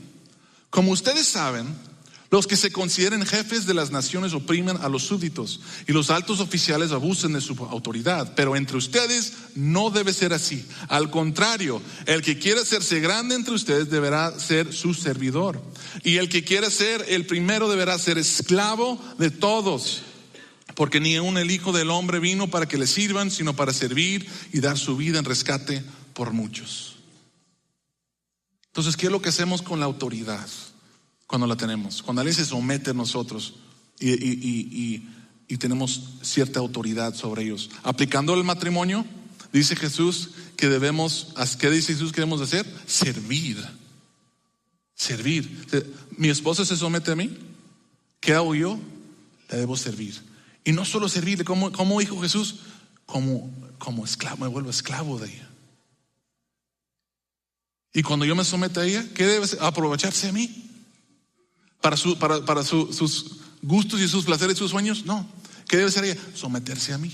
[0.70, 1.68] como ustedes saben,
[2.34, 6.40] los que se consideren jefes de las naciones oprimen a los súbditos y los altos
[6.40, 8.34] oficiales abusan de su autoridad.
[8.36, 10.66] Pero entre ustedes no debe ser así.
[10.88, 15.62] Al contrario, el que quiera hacerse grande entre ustedes deberá ser su servidor.
[16.04, 20.02] Y el que quiera ser el primero deberá ser esclavo de todos.
[20.74, 24.28] Porque ni aun el Hijo del Hombre vino para que le sirvan, sino para servir
[24.52, 25.84] y dar su vida en rescate
[26.16, 26.96] por muchos.
[28.70, 30.50] Entonces, ¿qué es lo que hacemos con la autoridad?
[31.34, 33.56] Cuando la tenemos, cuando alguien se somete a nosotros
[34.00, 35.02] y,
[35.58, 37.72] tenemos cierta autoridad sobre ellos.
[37.82, 39.04] Aplicando el matrimonio,
[39.52, 42.72] dice Jesús que debemos, ¿qué dice Jesús que debemos hacer?
[42.86, 43.66] Servir.
[44.94, 45.66] Servir.
[46.18, 47.36] Mi esposa se somete a mí,
[48.20, 48.80] ¿qué hago yo?
[49.50, 50.14] Le debo servir.
[50.64, 52.58] Y no solo servirle, como, como dijo Jesús,
[53.08, 55.50] como, como esclavo, me vuelvo esclavo de ella.
[57.92, 60.70] Y cuando yo me someto a ella, ¿qué debe aprovecharse a mí?
[61.84, 63.26] Para, su, para, para sus
[63.62, 65.06] gustos y sus placeres y sus sueños?
[65.06, 65.28] No.
[65.68, 66.22] ¿Qué debe ser ella?
[66.34, 67.14] Someterse a mí.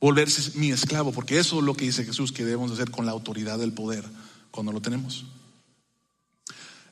[0.00, 3.12] Volverse mi esclavo, porque eso es lo que dice Jesús que debemos hacer con la
[3.12, 4.04] autoridad del poder
[4.52, 5.24] cuando lo tenemos.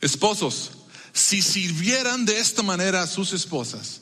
[0.00, 0.72] Esposos,
[1.12, 4.00] si sirvieran de esta manera a sus esposas,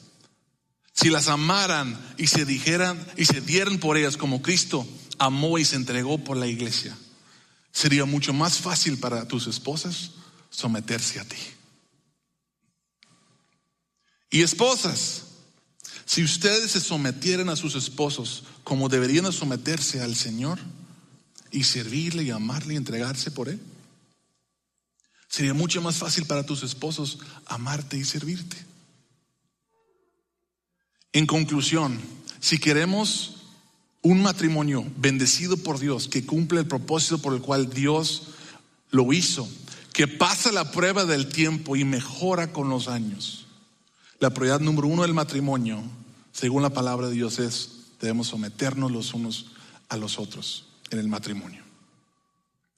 [0.94, 4.88] si las amaran y se dijeran y se dieran por ellas como Cristo
[5.18, 6.96] amó y se entregó por la iglesia,
[7.70, 10.12] sería mucho más fácil para tus esposas
[10.48, 11.36] someterse a ti.
[14.30, 15.22] Y esposas,
[16.04, 20.58] si ustedes se sometieran a sus esposos como deberían someterse al Señor
[21.50, 23.60] y servirle y amarle y entregarse por Él,
[25.28, 28.56] sería mucho más fácil para tus esposos amarte y servirte.
[31.12, 32.00] En conclusión,
[32.40, 33.36] si queremos
[34.02, 38.28] un matrimonio bendecido por Dios, que cumple el propósito por el cual Dios
[38.90, 39.48] lo hizo,
[39.92, 43.45] que pasa la prueba del tiempo y mejora con los años,
[44.18, 45.82] la prioridad número uno del matrimonio,
[46.32, 49.46] según la palabra de Dios, es debemos someternos los unos
[49.88, 51.62] a los otros en el matrimonio.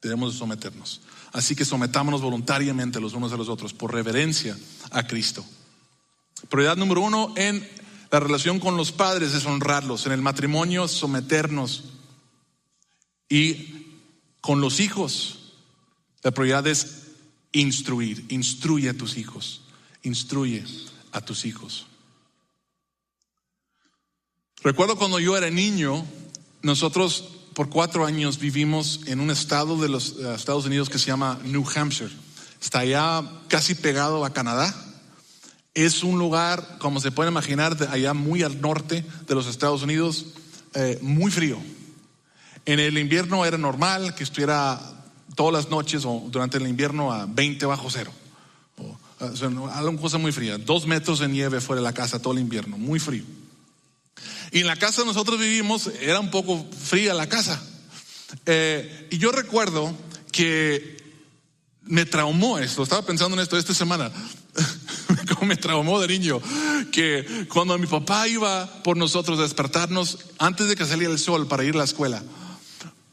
[0.01, 1.01] Debemos someternos.
[1.33, 4.57] Así que sometámonos voluntariamente los unos a los otros por reverencia
[4.90, 5.44] a Cristo.
[6.48, 7.68] Prioridad número uno en
[8.11, 10.07] la relación con los padres es honrarlos.
[10.07, 11.85] En el matrimonio, someternos.
[13.29, 13.87] Y
[14.40, 15.55] con los hijos,
[16.22, 17.09] la prioridad es
[17.53, 18.24] instruir.
[18.29, 19.62] Instruye a tus hijos.
[20.03, 20.64] Instruye
[21.18, 21.87] a tus hijos.
[24.62, 26.04] Recuerdo cuando yo era niño,
[26.62, 31.07] nosotros por cuatro años vivimos en un estado de los eh, Estados Unidos que se
[31.07, 32.12] llama New Hampshire.
[32.61, 34.74] Está allá casi pegado a Canadá.
[35.74, 40.26] Es un lugar, como se puede imaginar, allá muy al norte de los Estados Unidos,
[40.74, 41.59] eh, muy frío.
[42.64, 44.81] En el invierno era normal que estuviera
[45.35, 48.12] todas las noches o durante el invierno a 20 bajo cero.
[49.20, 50.59] Algo cosa muy fría.
[50.59, 53.24] Dos metros de nieve fuera de la casa todo el invierno, muy frío.
[54.52, 57.61] Y en la casa nosotros vivimos, era un poco fría la casa.
[58.46, 59.94] Eh, y yo recuerdo
[60.31, 60.96] que
[61.83, 64.11] me traumó esto, estaba pensando en esto esta semana,
[65.35, 66.40] como me traumó de niño,
[66.92, 71.48] que cuando mi papá iba por nosotros a despertarnos antes de que saliera el sol
[71.48, 72.22] para ir a la escuela,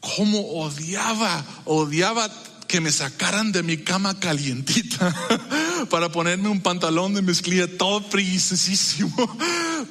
[0.00, 2.30] cómo odiaba, odiaba
[2.68, 5.14] que me sacaran de mi cama calientita
[5.90, 9.14] para ponerme un pantalón de mezclilla todo fríísimo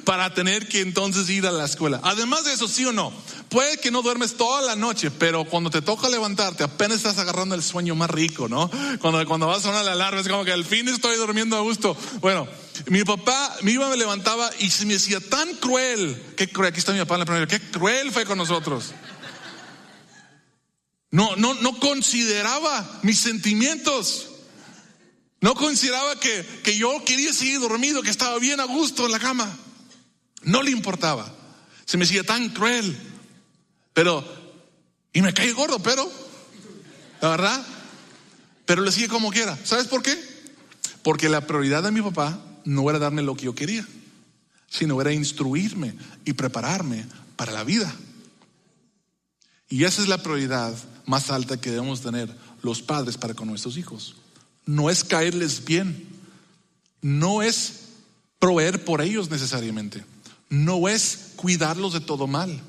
[0.04, 2.00] para tener que entonces ir a la escuela.
[2.04, 3.12] Además de eso, sí o no,
[3.48, 7.54] puede que no duermes toda la noche, pero cuando te toca levantarte apenas estás agarrando
[7.54, 8.70] el sueño más rico, ¿no?
[9.00, 11.60] Cuando, cuando vas a sonar la alarma es como que al fin estoy durmiendo a
[11.60, 11.96] gusto.
[12.20, 12.46] Bueno,
[12.88, 16.78] mi papá mi iba me levantaba y se me decía tan cruel, qué cruel, aquí
[16.78, 18.92] está mi papá en la primera, qué cruel fue con nosotros.
[21.10, 24.28] No, no, no consideraba mis sentimientos.
[25.40, 29.18] No consideraba que, que yo quería seguir dormido, que estaba bien a gusto en la
[29.18, 29.56] cama.
[30.42, 31.32] No le importaba.
[31.84, 32.96] Se me hacía tan cruel.
[33.92, 34.24] Pero,
[35.12, 36.10] y me caí gordo, pero,
[37.20, 37.66] la verdad,
[38.64, 39.58] pero le sigue como quiera.
[39.64, 40.18] ¿Sabes por qué?
[41.02, 43.86] Porque la prioridad de mi papá no era darme lo que yo quería,
[44.68, 45.94] sino era instruirme
[46.24, 47.06] y prepararme
[47.36, 47.94] para la vida.
[49.68, 53.76] Y esa es la prioridad más alta que debemos tener los padres para con nuestros
[53.76, 54.16] hijos.
[54.66, 56.06] No es caerles bien,
[57.00, 57.84] no es
[58.38, 60.04] proveer por ellos necesariamente,
[60.50, 62.60] no es cuidarlos de todo mal,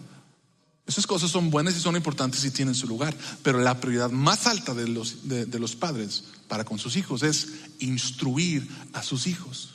[0.88, 4.48] Esas cosas son buenas y son importantes y tienen su lugar, pero la prioridad más
[4.48, 9.28] alta de los, de, de los padres para con sus hijos es instruir a sus
[9.28, 9.72] hijos.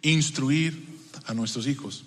[0.00, 2.04] Instruir a nuestros hijos.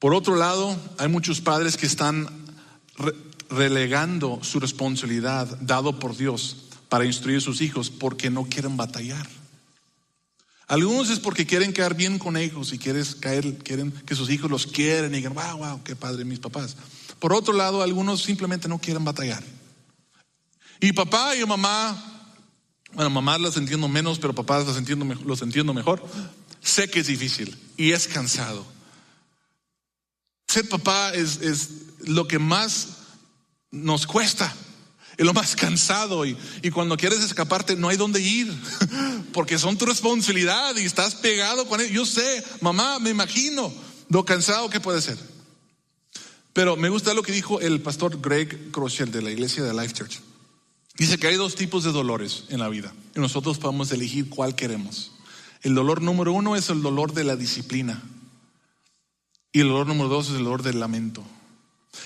[0.00, 2.28] Por otro lado, hay muchos padres que están
[3.50, 9.28] relegando su responsabilidad dado por Dios para instruir a sus hijos porque no quieren batallar.
[10.66, 14.50] Algunos es porque quieren quedar bien con ellos y quieren, caer, quieren que sus hijos
[14.50, 16.76] los quieren y digan, wow, wow, qué padre mis papás.
[17.18, 19.42] Por otro lado, algunos simplemente no quieren batallar.
[20.80, 22.30] Y papá y mamá,
[22.92, 26.06] bueno, mamás las entiendo menos, pero papás las entiendo, los entiendo mejor.
[26.60, 28.66] Sé que es difícil y es cansado.
[30.46, 31.70] Ser papá es, es
[32.04, 32.97] lo que más
[33.70, 34.54] nos cuesta,
[35.16, 38.52] es lo más cansado y, y cuando quieres escaparte no hay dónde ir,
[39.32, 41.90] porque son tu responsabilidad y estás pegado con él.
[41.90, 43.72] Yo sé, mamá, me imagino
[44.08, 45.18] lo cansado que puede ser.
[46.52, 49.94] Pero me gusta lo que dijo el pastor Greg Crochel de la iglesia de Life
[49.94, 50.20] Church.
[50.96, 54.56] Dice que hay dos tipos de dolores en la vida y nosotros podemos elegir cuál
[54.56, 55.12] queremos.
[55.62, 58.02] El dolor número uno es el dolor de la disciplina
[59.52, 61.24] y el dolor número dos es el dolor del lamento.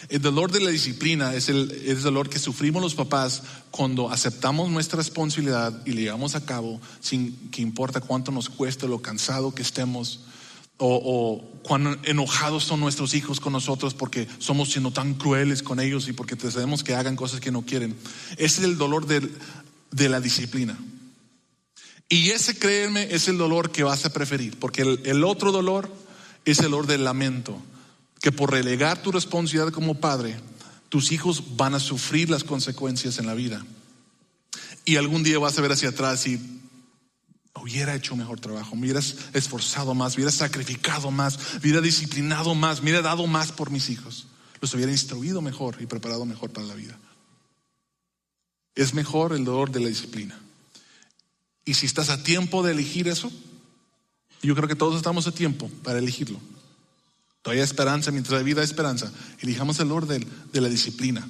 [0.09, 4.70] El dolor de la disciplina es el, es dolor que sufrimos los papás cuando aceptamos
[4.70, 9.55] nuestra responsabilidad y la llevamos a cabo sin que importa cuánto nos cueste, lo cansado
[9.55, 10.20] que estemos
[10.78, 16.09] o, cuán enojados son nuestros hijos con nosotros porque somos siendo tan crueles con ellos
[16.09, 17.95] y porque deseamos que hagan cosas que no quieren.
[18.32, 19.30] Ese es el dolor del-
[19.93, 20.76] de la disciplina.
[22.09, 25.90] Y ese, créeme, es el dolor que vas a preferir, porque el otro dolor
[26.45, 27.57] es el dolor del lamento,
[28.23, 30.37] que por relegar tu responsabilidad como padre,
[30.89, 33.66] tus hijos van a sufrir las consecuencias en la vida.
[34.85, 36.41] Y algún día vas a ver hacia atrás y
[37.61, 42.79] hubiera hecho mejor trabajo, me hubieras esforzado más, me hubieras sacrificado más, hubiera disciplinado más,
[42.79, 44.29] me hubiera dado más por mis hijos,
[44.61, 46.97] los hubiera instruido mejor y preparado mejor para la vida.
[48.77, 50.39] Es mejor el dolor de la disciplina.
[51.64, 53.33] Y si estás a tiempo de elegir eso,
[54.43, 56.41] yo creo que todos estamos a tiempo para elegirlo.
[57.43, 59.12] Todavía esperanza, mientras hay vida hay esperanza.
[59.40, 61.28] Elijamos el orden de la disciplina.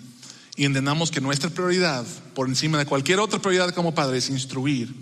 [0.57, 2.05] Y entendamos que nuestra prioridad,
[2.35, 4.95] por encima de cualquier otra prioridad como padre, es instruir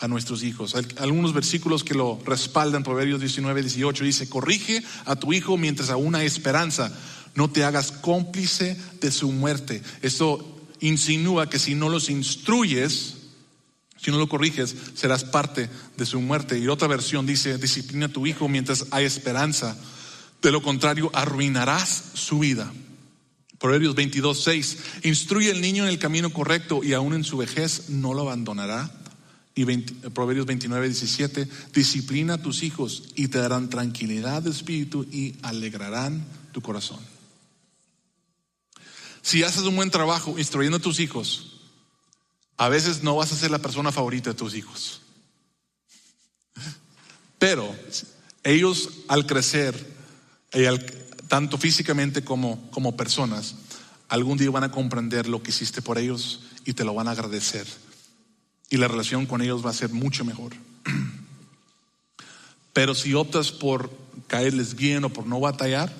[0.00, 0.74] a nuestros hijos.
[0.98, 6.16] Algunos versículos que lo respaldan, Proverbios 19, 18, dice, corrige a tu hijo mientras aún
[6.16, 6.92] hay esperanza.
[7.36, 9.82] No te hagas cómplice de su muerte.
[10.02, 13.14] Esto insinúa que si no los instruyes,
[13.96, 16.58] si no lo corriges, serás parte de su muerte.
[16.58, 19.76] Y otra versión dice, disciplina a tu hijo mientras hay esperanza.
[20.42, 22.72] De lo contrario, arruinarás su vida.
[23.58, 24.78] Proverbios 22, 6.
[25.04, 28.90] Instruye al niño en el camino correcto y aún en su vejez no lo abandonará.
[29.54, 31.48] Y 20 Proverbios 29, 17.
[31.72, 37.00] Disciplina a tus hijos y te darán tranquilidad de espíritu y alegrarán tu corazón.
[39.22, 41.56] Si haces un buen trabajo instruyendo a tus hijos,
[42.56, 45.00] a veces no vas a ser la persona favorita de tus hijos.
[47.38, 47.74] Pero
[48.44, 49.95] ellos al crecer,
[51.28, 53.56] tanto físicamente como, como personas,
[54.08, 57.12] algún día van a comprender lo que hiciste por ellos y te lo van a
[57.12, 57.66] agradecer.
[58.70, 60.52] Y la relación con ellos va a ser mucho mejor.
[62.72, 63.90] Pero si optas por
[64.26, 65.92] caerles bien o por no batallar,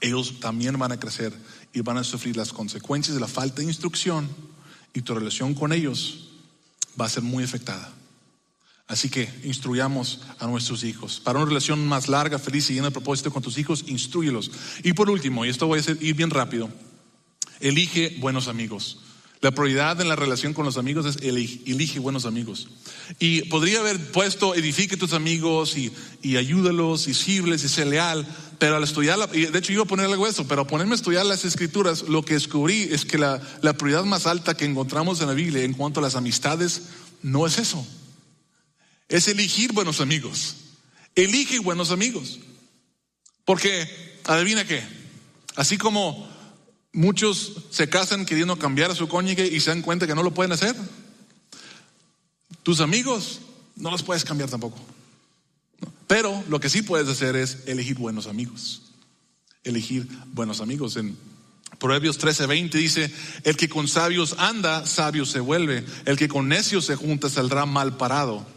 [0.00, 1.32] ellos también van a crecer
[1.72, 4.28] y van a sufrir las consecuencias de la falta de instrucción
[4.94, 6.28] y tu relación con ellos
[6.98, 7.92] va a ser muy afectada.
[8.88, 11.20] Así que instruyamos a nuestros hijos.
[11.20, 14.50] Para una relación más larga, feliz y llena de propósito con tus hijos, instruyelos.
[14.84, 16.70] Y por último, y esto voy a ir bien rápido,
[17.60, 19.00] elige buenos amigos.
[19.40, 22.68] La prioridad en la relación con los amigos es elige, buenos amigos.
[23.18, 25.92] Y podría haber puesto edifique tus amigos y,
[26.36, 28.26] ayúdalos y sírveles y sé leal,
[28.58, 31.26] pero al estudiar, de hecho iba a poner algo eso, pero a ponerme a estudiar
[31.26, 33.40] las escrituras, lo que descubrí es que la
[33.76, 36.82] prioridad más alta que encontramos en la Biblia en cuanto a las amistades
[37.22, 37.86] no es eso.
[39.08, 40.56] Es elegir buenos amigos.
[41.14, 42.40] Elige buenos amigos.
[43.44, 43.88] Porque,
[44.24, 44.82] adivina qué,
[45.54, 46.28] así como
[46.92, 50.34] muchos se casan queriendo cambiar a su cónyuge y se dan cuenta que no lo
[50.34, 50.74] pueden hacer,
[52.62, 53.40] tus amigos
[53.76, 54.78] no los puedes cambiar tampoco.
[56.06, 58.82] Pero lo que sí puedes hacer es elegir buenos amigos.
[59.62, 60.96] Elegir buenos amigos.
[60.96, 61.16] En
[61.78, 63.12] Proverbios 13:20 dice,
[63.44, 65.84] el que con sabios anda, sabio se vuelve.
[66.04, 68.55] El que con necios se junta, saldrá mal parado.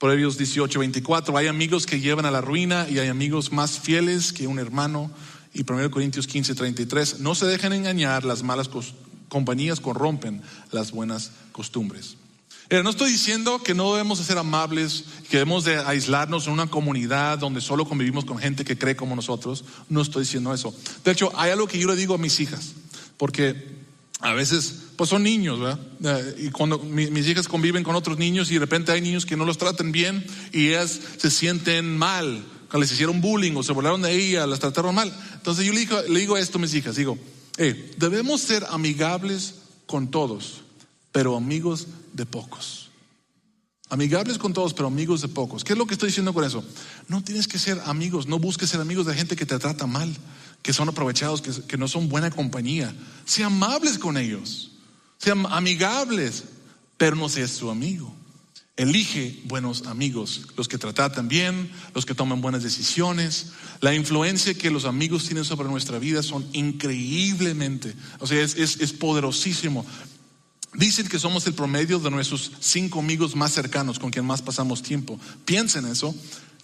[0.00, 4.46] Proverbios 18:24, hay amigos que llevan a la ruina y hay amigos más fieles que
[4.46, 5.10] un hermano.
[5.52, 8.70] Y 1 Corintios 15:33, no se dejen engañar, las malas
[9.28, 10.40] compañías corrompen
[10.72, 12.16] las buenas costumbres.
[12.70, 16.54] Mira, no estoy diciendo que no debemos de ser amables, que debemos de aislarnos en
[16.54, 19.66] una comunidad donde solo convivimos con gente que cree como nosotros.
[19.90, 20.74] No estoy diciendo eso.
[21.04, 22.72] De hecho, hay algo que yo le digo a mis hijas,
[23.18, 23.79] porque
[24.20, 25.78] a veces, pues son niños, ¿verdad?
[26.04, 29.36] Eh, y cuando mis hijas conviven con otros niños y de repente hay niños que
[29.36, 33.72] no los tratan bien y ellas se sienten mal, que les hicieron bullying o se
[33.72, 35.12] volaron de ella, las trataron mal.
[35.34, 37.18] Entonces yo le digo, le digo esto a mis hijas, digo,
[37.56, 39.54] eh, debemos ser amigables
[39.86, 40.62] con todos,
[41.12, 42.90] pero amigos de pocos.
[43.88, 45.64] Amigables con todos, pero amigos de pocos.
[45.64, 46.62] ¿Qué es lo que estoy diciendo con eso?
[47.08, 50.14] No tienes que ser amigos, no busques ser amigos de gente que te trata mal,
[50.62, 52.94] que son aprovechados, que, que no son buena compañía.
[53.24, 54.72] Sea amables con ellos,
[55.18, 56.44] sean amigables,
[56.96, 58.14] pero no seas su amigo.
[58.80, 63.48] Elige buenos amigos, los que tratan bien, los que toman buenas decisiones.
[63.82, 68.92] La influencia que los amigos tienen sobre nuestra vida son increíblemente, o sea, es, es,
[68.94, 69.84] poderosísimo.
[70.72, 74.82] Dicen que somos el promedio de nuestros cinco amigos más cercanos con quien más pasamos
[74.82, 75.20] tiempo.
[75.44, 76.14] Piensa en eso.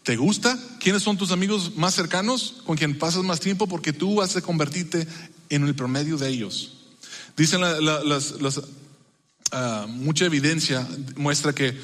[0.07, 0.57] ¿Te gusta?
[0.79, 3.67] ¿Quiénes son tus amigos más cercanos con quien pasas más tiempo?
[3.67, 5.05] Porque tú vas a convertirte
[5.49, 6.75] en el promedio de ellos.
[7.37, 10.87] Dicen las, uh, mucha evidencia
[11.17, 11.77] muestra que,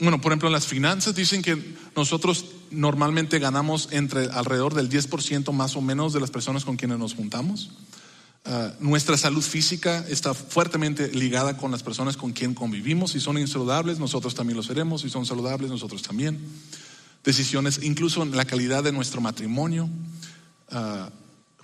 [0.00, 5.52] bueno, por ejemplo, en las finanzas dicen que nosotros normalmente ganamos entre alrededor del 10%
[5.52, 7.70] más o menos de las personas con quienes nos juntamos.
[8.46, 13.12] Uh, nuestra salud física está fuertemente ligada con las personas con quien convivimos.
[13.12, 15.02] Si son insaludables, nosotros también lo seremos.
[15.02, 16.40] Si son saludables, nosotros también.
[17.24, 19.88] Decisiones, incluso en la calidad de nuestro matrimonio.
[20.70, 21.10] Uh,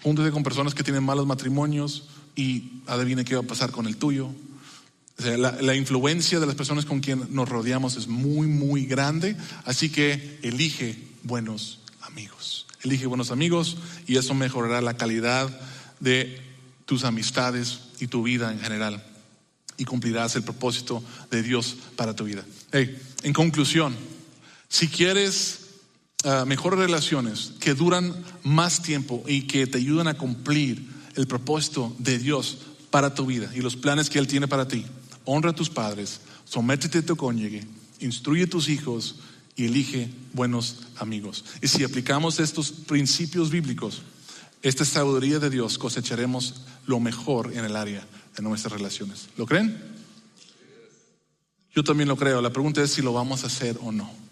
[0.03, 3.97] júntese con personas que tienen malos matrimonios y adivine qué va a pasar con el
[3.97, 4.31] tuyo.
[5.19, 9.35] La, influencia de las personas con quien nos rodeamos es muy, muy grande.
[9.65, 12.67] Así que elige buenos amigos.
[12.83, 15.49] Elige buenos amigos y eso mejorará la calidad
[16.01, 16.39] de
[16.85, 19.03] tus amistades y tu vida en general
[19.79, 22.45] y cumplirás el propósito de Dios para tu vida.
[22.73, 23.97] En conclusión,
[24.69, 25.61] si quieres
[26.25, 31.95] uh, mejores relaciones que duran más tiempo y que te ayudan a cumplir el propósito
[31.99, 32.59] de Dios
[32.91, 34.85] para tu vida y los planes que Él tiene para ti,
[35.25, 37.64] honra a tus padres, sométete a tu cónyuge,
[38.01, 39.17] instruye a tus hijos
[39.57, 41.45] y elige buenos amigos.
[41.62, 44.03] Y si aplicamos estos principios bíblicos,
[44.62, 48.07] esta sabiduría de Dios cosecharemos lo mejor en el área
[48.37, 49.29] de nuestras relaciones.
[49.37, 49.81] ¿Lo creen?
[51.75, 52.41] Yo también lo creo.
[52.41, 54.26] La pregunta es si lo vamos a hacer o no.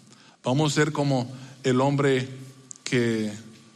[0.45, 1.29] Vamos a ser como
[1.63, 2.29] el hombre
[2.83, 3.33] que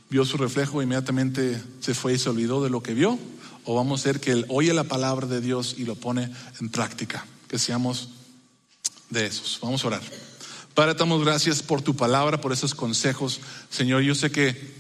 [0.09, 3.19] vio su reflejo e inmediatamente se fue y se olvidó de lo que vio.
[3.65, 6.69] O vamos a ser que él oye la palabra de Dios y lo pone en
[6.69, 7.25] práctica.
[7.47, 8.09] Que seamos
[9.09, 9.59] de esos.
[9.61, 10.01] Vamos a orar.
[10.73, 13.41] Padre, damos gracias por tu palabra, por esos consejos.
[13.69, 14.73] Señor, yo sé que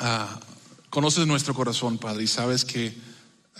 [0.00, 0.38] uh,
[0.90, 2.88] Conoces nuestro corazón, Padre, y sabes que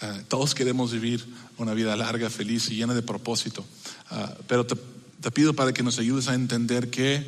[0.03, 1.27] uh, todos queremos vivir
[1.59, 3.67] una vida larga, feliz y llena de propósito.
[4.11, 4.77] Uh, pero te,
[5.21, 7.25] te, pido, Padre, que nos ayudes a entender que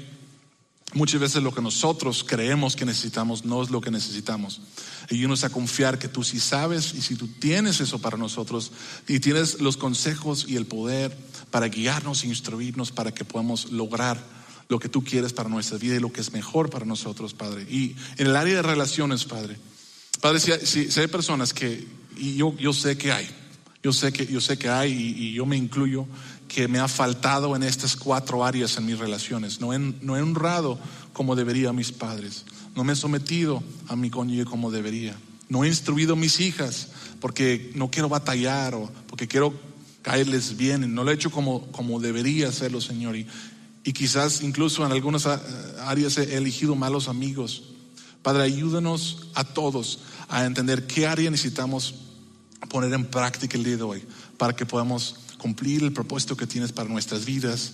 [0.93, 4.61] muchas veces lo que nosotros creemos que necesitamos no es lo que necesitamos.
[5.11, 8.73] Ayúdanos a confiar que tú sí sabes y si tú tienes eso para nosotros
[9.09, 11.17] y tienes los consejos y el poder
[11.51, 14.23] para guiarnos e instruirnos para que podamos lograr
[14.69, 17.67] lo que tú quieres para nuestra vida y lo que es mejor para nosotros, Padre.
[17.69, 19.57] Y en el área de relaciones, Padre,
[20.21, 21.87] Padre, si hay, personas que,
[22.17, 23.29] y yo, yo, sé que hay,
[23.83, 26.07] yo sé que, yo sé que hay, y, yo me incluyo,
[26.51, 29.61] que me ha faltado en estas cuatro áreas en mis relaciones.
[29.61, 30.81] No he, no he honrado
[31.13, 32.45] como debería a mis padres.
[32.75, 35.17] No me he sometido a mi cónyuge como debería.
[35.49, 36.89] No he instruido a mis hijas
[37.21, 39.55] porque no quiero batallar o porque quiero
[40.03, 40.93] caerles bien.
[40.93, 43.15] No lo he hecho como, como debería hacerlo, Señor.
[43.15, 43.29] Y,
[43.85, 47.63] y quizás incluso en algunas áreas he elegido malos amigos.
[48.23, 51.95] Padre, ayúdanos a todos a entender qué área necesitamos
[52.69, 54.03] poner en práctica el día de hoy
[54.37, 57.73] para que podamos cumplir el propósito que tienes para nuestras vidas,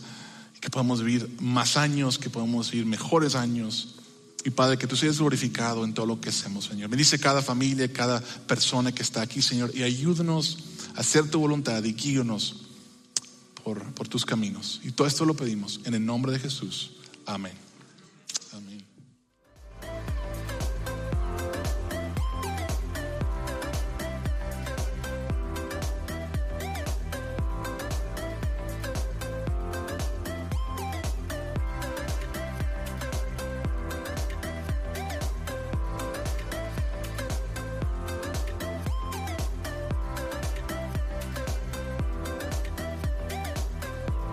[0.61, 3.97] que podamos vivir más años, que podamos vivir mejores años.
[4.45, 6.89] Y Padre, que tú seas glorificado en todo lo que hacemos, Señor.
[6.89, 10.59] Bendice cada familia, cada persona que está aquí, Señor, y ayúdanos
[10.95, 12.63] a hacer tu voluntad y guíanos
[13.65, 14.81] por, por tus caminos.
[14.85, 16.93] Y todo esto lo pedimos en el nombre de Jesús.
[17.27, 17.67] Amén.